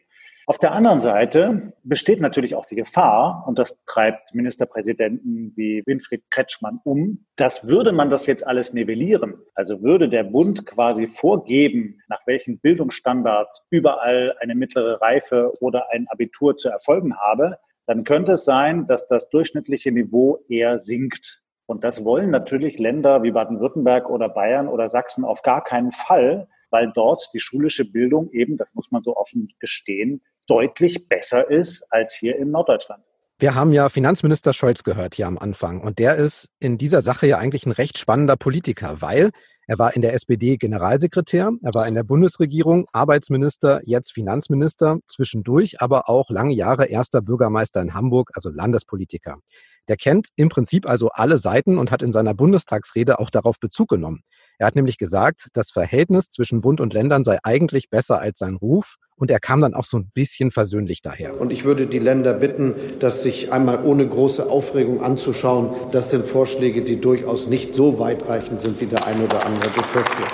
Auf 0.52 0.60
der 0.60 0.74
anderen 0.74 1.00
Seite 1.00 1.72
besteht 1.82 2.20
natürlich 2.20 2.56
auch 2.56 2.66
die 2.66 2.76
Gefahr, 2.76 3.46
und 3.48 3.58
das 3.58 3.82
treibt 3.86 4.36
Ministerpräsidenten 4.36 5.54
wie 5.56 5.82
Winfried 5.86 6.30
Kretschmann 6.30 6.82
um, 6.84 7.26
dass 7.38 7.68
würde 7.68 7.94
man 7.94 8.10
das 8.10 8.26
jetzt 8.26 8.46
alles 8.46 8.74
nivellieren, 8.74 9.36
also 9.56 9.82
würde 9.82 10.10
der 10.10 10.26
Bund 10.26 10.66
quasi 10.66 11.08
vorgeben, 11.08 12.02
nach 12.10 12.20
welchen 12.28 12.60
Bildungsstandards 12.60 13.66
überall 13.70 14.36
eine 14.42 14.54
mittlere 14.54 15.00
Reife 15.00 15.54
oder 15.62 15.86
ein 15.94 16.08
Abitur 16.10 16.58
zu 16.58 16.68
erfolgen 16.68 17.16
habe, 17.18 17.58
dann 17.86 18.04
könnte 18.04 18.34
es 18.34 18.44
sein, 18.44 18.88
dass 18.88 19.08
das 19.08 19.30
durchschnittliche 19.30 19.94
Niveau 19.94 20.44
eher 20.50 20.80
sinkt. 20.80 21.44
Und 21.66 21.86
das 21.86 22.04
wollen 22.04 22.30
natürlich 22.30 22.78
Länder 22.78 23.24
wie 23.24 23.32
Baden-Württemberg 23.32 24.10
oder 24.10 24.28
Bayern 24.28 24.68
oder 24.68 24.90
Sachsen 24.90 25.24
auf 25.24 25.44
gar 25.44 25.64
keinen 25.64 25.94
Fall, 25.94 26.50
weil 26.72 26.92
dort 26.94 27.30
die 27.34 27.40
schulische 27.40 27.90
Bildung 27.90 28.30
eben, 28.32 28.58
das 28.58 28.74
muss 28.74 28.92
man 28.92 29.02
so 29.02 29.16
offen 29.16 29.48
gestehen, 29.60 30.22
deutlich 30.48 31.08
besser 31.08 31.50
ist 31.50 31.86
als 31.90 32.14
hier 32.14 32.38
in 32.38 32.52
Norddeutschland. 32.52 33.04
Wir 33.40 33.56
haben 33.56 33.74
ja 33.74 33.90
Finanzminister 33.90 34.54
Scholz 34.54 34.84
gehört 34.84 35.16
hier 35.16 35.26
am 35.26 35.40
Anfang 35.40 35.82
und 35.82 35.98
der 35.98 36.16
ist 36.16 36.50
in 36.60 36.78
dieser 36.78 37.02
Sache 37.02 37.26
ja 37.26 37.40
eigentlich 37.40 37.66
ein 37.66 37.72
recht 37.72 37.98
spannender 37.98 38.36
Politiker, 38.36 39.02
weil 39.02 39.32
er 39.68 39.80
war 39.80 39.96
in 39.96 40.02
der 40.02 40.14
SPD 40.14 40.58
Generalsekretär, 40.58 41.52
er 41.62 41.74
war 41.74 41.88
in 41.88 41.96
der 41.96 42.04
Bundesregierung 42.04 42.86
Arbeitsminister, 42.94 43.80
jetzt 43.84 44.12
Finanzminister, 44.12 45.00
zwischendurch 45.08 45.82
aber 45.82 46.10
auch 46.10 46.30
lange 46.30 46.54
Jahre 46.54 46.86
erster 46.86 47.22
Bürgermeister 47.22 47.82
in 47.82 47.94
Hamburg, 47.94 48.32
also 48.34 48.50
Landespolitiker. 48.50 49.38
Der 49.88 49.98
kennt 49.98 50.30
im 50.36 50.50
Prinzip 50.50 50.88
also 50.88 51.10
alle 51.10 51.38
Seiten 51.38 51.78
und 51.78 51.92
hat 51.92 52.02
in 52.02 52.12
seiner 52.12 52.34
Bundestagsrede 52.34 53.20
auch 53.20 53.30
darauf 53.30 53.60
Bezug 53.60 53.90
genommen. 53.90 54.22
Er 54.58 54.68
hat 54.68 54.76
nämlich 54.76 54.98
gesagt, 54.98 55.48
das 55.54 55.72
Verhältnis 55.72 56.30
zwischen 56.30 56.62
Bund 56.62 56.82
und 56.82 56.94
Ländern 56.94 57.24
sei 57.24 57.40
eigentlich 57.44 57.90
besser 57.90 58.20
als 58.20 58.40
sein 58.40 58.56
Ruf 58.56 58.98
und 59.16 59.32
er 59.32 59.40
kam 59.40 59.62
dann 59.62 59.74
auch 59.74 59.86
so 59.86 59.98
ein 59.98 60.12
bisschen 60.14 60.52
versöhnlich 60.52 61.02
daher. 61.02 61.40
Und 61.40 61.52
ich 61.52 61.66
würde 61.66 61.88
die 61.88 62.00
Länder 62.00 62.34
bitten, 62.34 62.76
das 63.00 63.24
sich 63.24 63.52
einmal 63.52 63.84
ohne 63.84 64.08
große 64.08 64.48
Aufregung 64.48 65.02
anzuschauen. 65.02 65.74
Das 65.92 66.12
sind 66.12 66.26
Vorschläge, 66.26 66.84
die 66.84 67.02
durchaus 67.02 67.48
nicht 67.48 67.74
so 67.74 67.98
weitreichend 67.98 68.62
sind, 68.62 68.80
wie 68.82 68.86
der 68.86 69.06
eine 69.08 69.24
oder 69.24 69.46
andere 69.46 69.70
befürchtet. 69.72 70.28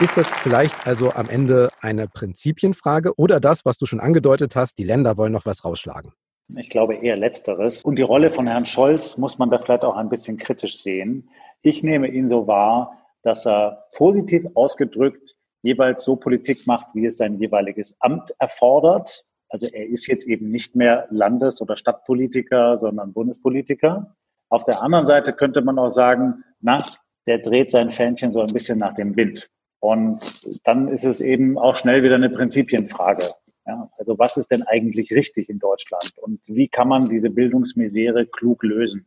Ist 0.00 0.16
das 0.16 0.26
vielleicht 0.28 0.86
also 0.86 1.12
am 1.12 1.28
Ende 1.28 1.70
eine 1.80 2.08
Prinzipienfrage 2.08 3.16
oder 3.16 3.38
das, 3.38 3.64
was 3.64 3.78
du 3.78 3.86
schon 3.86 4.00
angedeutet 4.00 4.56
hast, 4.56 4.78
die 4.78 4.84
Länder 4.84 5.16
wollen 5.16 5.32
noch 5.32 5.46
was 5.46 5.64
rausschlagen? 5.64 6.12
Ich 6.56 6.70
glaube 6.70 6.94
eher 6.94 7.16
letzteres. 7.16 7.82
Und 7.82 7.96
die 7.96 8.02
Rolle 8.02 8.30
von 8.30 8.46
Herrn 8.46 8.66
Scholz 8.66 9.16
muss 9.16 9.38
man 9.38 9.50
da 9.50 9.58
vielleicht 9.58 9.84
auch 9.84 9.96
ein 9.96 10.08
bisschen 10.08 10.36
kritisch 10.38 10.78
sehen. 10.78 11.28
Ich 11.62 11.82
nehme 11.82 12.08
ihn 12.08 12.26
so 12.26 12.46
wahr, 12.46 12.98
dass 13.22 13.46
er 13.46 13.86
positiv 13.92 14.46
ausgedrückt 14.54 15.36
jeweils 15.62 16.04
so 16.04 16.16
Politik 16.16 16.66
macht, 16.66 16.86
wie 16.94 17.06
es 17.06 17.16
sein 17.16 17.38
jeweiliges 17.38 17.96
Amt 18.00 18.34
erfordert. 18.38 19.24
Also 19.48 19.66
er 19.66 19.86
ist 19.86 20.06
jetzt 20.06 20.26
eben 20.26 20.50
nicht 20.50 20.74
mehr 20.74 21.06
Landes- 21.10 21.60
oder 21.60 21.76
Stadtpolitiker, 21.76 22.76
sondern 22.76 23.12
Bundespolitiker. 23.12 24.16
Auf 24.48 24.64
der 24.64 24.82
anderen 24.82 25.06
Seite 25.06 25.32
könnte 25.32 25.62
man 25.62 25.78
auch 25.78 25.90
sagen, 25.90 26.42
na, 26.60 26.96
der 27.26 27.38
dreht 27.38 27.70
sein 27.70 27.90
Fähnchen 27.90 28.30
so 28.32 28.40
ein 28.40 28.52
bisschen 28.52 28.78
nach 28.78 28.94
dem 28.94 29.16
Wind. 29.16 29.50
Und 29.80 30.20
dann 30.64 30.88
ist 30.88 31.04
es 31.04 31.20
eben 31.20 31.58
auch 31.58 31.76
schnell 31.76 32.02
wieder 32.02 32.14
eine 32.14 32.30
Prinzipienfrage. 32.30 33.34
Ja, 33.66 33.90
also 33.96 34.18
was 34.18 34.36
ist 34.36 34.50
denn 34.50 34.62
eigentlich 34.64 35.12
richtig 35.12 35.48
in 35.48 35.58
Deutschland 35.58 36.12
und 36.16 36.40
wie 36.46 36.68
kann 36.68 36.88
man 36.88 37.08
diese 37.08 37.30
Bildungsmisere 37.30 38.26
klug 38.26 38.62
lösen? 38.64 39.06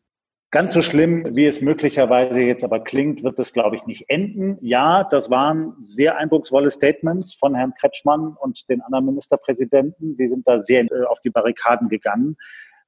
Ganz 0.51 0.73
so 0.73 0.81
schlimm, 0.81 1.35
wie 1.35 1.45
es 1.45 1.59
möglicherweise 1.59 2.41
jetzt 2.41 2.63
aber 2.63 2.79
klingt, 2.79 3.23
wird 3.23 3.37
es, 3.39 3.51
glaube 3.51 3.75
ich, 3.75 3.85
nicht 3.87 4.05
enden. 4.07 4.57
Ja, 4.61 5.03
das 5.03 5.29
waren 5.29 5.75
sehr 5.83 6.17
eindrucksvolle 6.17 6.69
Statements 6.69 7.33
von 7.33 7.55
Herrn 7.55 7.73
Kretschmann 7.77 8.37
und 8.39 8.69
den 8.69 8.81
anderen 8.81 9.07
Ministerpräsidenten. 9.07 10.15
Die 10.15 10.27
sind 10.29 10.47
da 10.47 10.63
sehr 10.63 10.89
äh, 10.89 11.03
auf 11.09 11.19
die 11.19 11.29
Barrikaden 11.29 11.89
gegangen. 11.89 12.37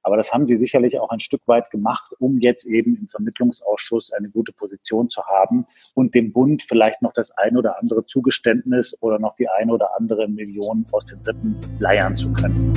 Aber 0.02 0.16
das 0.16 0.32
haben 0.32 0.46
sie 0.46 0.56
sicherlich 0.56 0.98
auch 1.00 1.10
ein 1.10 1.20
Stück 1.20 1.42
weit 1.46 1.70
gemacht, 1.70 2.12
um 2.18 2.38
jetzt 2.38 2.64
eben 2.66 2.96
im 2.96 3.08
Vermittlungsausschuss 3.08 4.12
eine 4.12 4.30
gute 4.30 4.52
Position 4.52 5.10
zu 5.10 5.22
haben 5.24 5.66
und 5.94 6.14
dem 6.14 6.32
Bund 6.32 6.62
vielleicht 6.62 7.02
noch 7.02 7.12
das 7.12 7.30
ein 7.32 7.56
oder 7.56 7.78
andere 7.78 8.04
Zugeständnis 8.06 8.96
oder 9.00 9.18
noch 9.18 9.36
die 9.36 9.48
ein 9.48 9.70
oder 9.70 9.96
andere 9.96 10.28
Million 10.28 10.86
aus 10.92 11.06
den 11.06 11.20
Rippen 11.20 11.56
leiern 11.78 12.16
zu 12.16 12.32
können. 12.32 12.72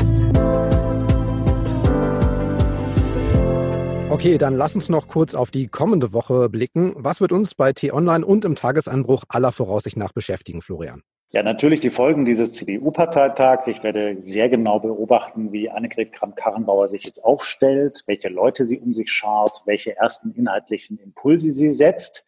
Okay, 4.12 4.38
dann 4.38 4.58
lass 4.58 4.76
uns 4.76 4.90
noch 4.90 5.08
kurz 5.08 5.36
auf 5.36 5.52
die 5.52 5.68
kommende 5.68 6.12
Woche 6.12 6.50
blicken. 6.50 6.94
Was 6.98 7.22
wird 7.22 7.32
uns 7.32 7.56
bei 7.56 7.72
T-Online 7.72 8.26
und 8.26 8.44
im 8.44 8.56
Tagesanbruch 8.56 9.24
aller 9.30 9.54
Voraussicht 9.54 9.96
nach 9.96 10.12
beschäftigen, 10.12 10.62
Florian? 10.62 11.02
Ja, 11.34 11.44
natürlich 11.44 11.80
die 11.80 11.91
Folgen 11.91 12.26
dieses 12.26 12.52
CDU-Parteitags. 12.52 13.65
Ich 13.67 13.84
werde 13.84 14.17
sehr 14.20 14.50
genau 14.50 14.82
beobachten, 14.82 15.54
wie 15.54 15.70
Annegret 15.70 16.12
Kramp-Karrenbauer 16.12 16.89
sich 16.89 17.06
jetzt 17.06 17.24
aufstellt, 17.24 18.04
welche 18.06 18.28
Leute 18.28 18.65
sie 18.65 18.80
um 18.80 18.91
sich 18.91 19.10
schaut, 19.10 19.62
welche 19.63 19.96
ersten 19.96 20.34
inhaltlichen 20.34 20.98
Impulse 20.98 21.54
sie 21.54 21.72
setzt 21.72 22.26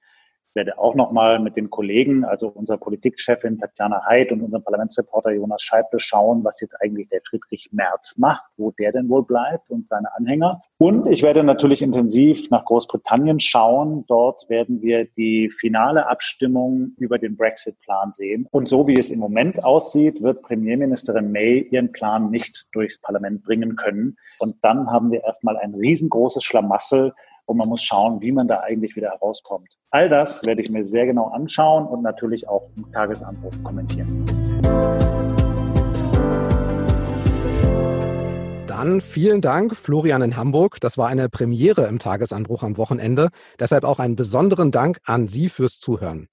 werde 0.56 0.78
auch 0.78 0.96
nochmal 0.96 1.40
mit 1.40 1.58
den 1.58 1.70
Kollegen, 1.70 2.26
also 2.26 2.48
unserer 2.48 2.78
Politikchefin 2.78 3.58
Tatjana 3.58 4.06
Heid 4.06 4.32
und 4.32 4.42
unserem 4.42 4.64
Parlamentsreporter 4.64 5.32
Jonas 5.32 5.62
Scheible 5.62 6.00
schauen, 6.00 6.44
was 6.44 6.62
jetzt 6.62 6.76
eigentlich 6.82 7.10
der 7.10 7.22
Friedrich 7.28 7.70
Merz 7.72 8.16
macht, 8.18 8.44
wo 8.58 8.72
der 8.72 8.92
denn 8.92 9.10
wohl 9.10 9.24
bleibt 9.24 9.70
und 9.70 9.88
seine 9.88 10.14
Anhänger. 10.16 10.62
Und 10.78 11.08
ich 11.08 11.24
werde 11.24 11.44
natürlich 11.44 11.82
intensiv 11.82 12.50
nach 12.50 12.66
Großbritannien 12.66 13.40
schauen. 13.40 14.06
Dort 14.08 14.50
werden 14.50 14.82
wir 14.82 15.06
die 15.06 15.50
finale 15.50 16.08
Abstimmung 16.08 16.92
über 16.98 17.18
den 17.18 17.38
Brexit-Plan 17.38 18.12
sehen. 18.14 18.48
Und 18.52 18.68
so 18.68 18.88
wie 18.88 18.98
es 18.98 19.10
im 19.10 19.20
Moment 19.20 19.64
aussieht, 19.64 20.22
wird 20.22 20.42
Premierministerin 20.42 21.32
May 21.32 21.60
ihren 21.72 21.92
Plan 21.92 22.30
nicht 22.30 22.68
durchs 22.74 23.00
Parlament 23.00 23.44
bringen 23.44 23.76
können. 23.76 24.18
Und 24.40 24.58
dann 24.62 24.92
haben 24.92 25.12
wir 25.12 25.24
erstmal 25.24 25.58
ein 25.58 25.74
riesengroßes 25.74 26.44
Schlamassel, 26.44 27.14
und 27.46 27.58
man 27.58 27.70
muss 27.70 27.84
schauen, 27.84 28.22
wie 28.22 28.32
man 28.32 28.48
da 28.48 28.62
eigentlich 28.62 28.96
wieder 28.96 29.12
herauskommt. 29.12 29.70
All 29.90 30.10
das 30.10 30.44
werde 30.44 30.62
ich 30.62 30.70
mir 30.70 30.84
sehr 30.84 31.06
genau 31.06 31.28
anschauen 31.28 31.86
und 31.86 32.02
natürlich 32.02 32.48
auch 32.48 32.70
im 32.78 32.92
Tagesanruf 32.92 33.54
kommentieren. 33.64 34.26
Dann 38.68 39.02
vielen 39.02 39.40
Dank, 39.40 39.76
Florian 39.76 40.22
in 40.22 40.36
Hamburg. 40.36 40.82
Das 40.82 40.98
war 40.98 41.08
eine 41.08 41.30
Premiere 41.30 41.88
im 41.88 42.00
Tagesanbruch 42.00 42.64
am 42.64 42.76
Wochenende. 42.78 43.30
Deshalb 43.60 43.84
auch 43.84 44.00
einen 44.00 44.16
besonderen 44.16 44.72
Dank 44.72 44.98
an 45.06 45.28
Sie 45.28 45.48
fürs 45.48 45.80
Zuhören. 45.80 46.28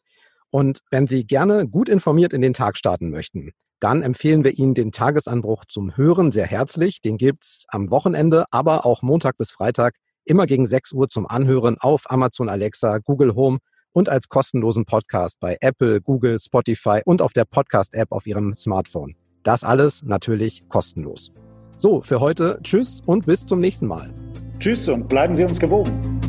Und 0.50 0.80
wenn 0.90 1.06
Sie 1.06 1.26
gerne 1.26 1.68
gut 1.68 1.88
informiert 1.88 2.32
in 2.32 2.40
den 2.40 2.54
Tag 2.54 2.76
starten 2.76 3.10
möchten, 3.10 3.52
dann 3.78 4.02
empfehlen 4.02 4.42
wir 4.42 4.58
Ihnen 4.58 4.74
den 4.74 4.90
Tagesanbruch 4.90 5.64
zum 5.64 5.96
Hören 5.96 6.32
sehr 6.32 6.46
herzlich. 6.46 7.00
Den 7.00 7.18
gibt's 7.18 7.66
am 7.68 7.90
Wochenende, 7.90 8.44
aber 8.50 8.84
auch 8.84 9.02
Montag 9.02 9.36
bis 9.36 9.50
Freitag 9.52 9.96
immer 10.24 10.46
gegen 10.46 10.66
6 10.66 10.92
Uhr 10.92 11.08
zum 11.08 11.26
Anhören 11.26 11.76
auf 11.78 12.10
Amazon 12.10 12.48
Alexa, 12.48 12.98
Google 12.98 13.34
Home 13.34 13.58
und 13.92 14.08
als 14.08 14.28
kostenlosen 14.28 14.84
Podcast 14.84 15.40
bei 15.40 15.56
Apple, 15.60 16.00
Google, 16.00 16.38
Spotify 16.38 17.00
und 17.04 17.22
auf 17.22 17.32
der 17.32 17.44
Podcast-App 17.44 18.12
auf 18.12 18.26
Ihrem 18.26 18.54
Smartphone. 18.56 19.16
Das 19.42 19.64
alles 19.64 20.02
natürlich 20.02 20.68
kostenlos. 20.68 21.32
So, 21.76 22.02
für 22.02 22.20
heute 22.20 22.60
tschüss 22.62 23.00
und 23.06 23.26
bis 23.26 23.46
zum 23.46 23.58
nächsten 23.58 23.86
Mal. 23.86 24.12
Tschüss 24.58 24.88
und 24.88 25.08
bleiben 25.08 25.34
Sie 25.34 25.44
uns 25.44 25.58
gewogen. 25.58 26.20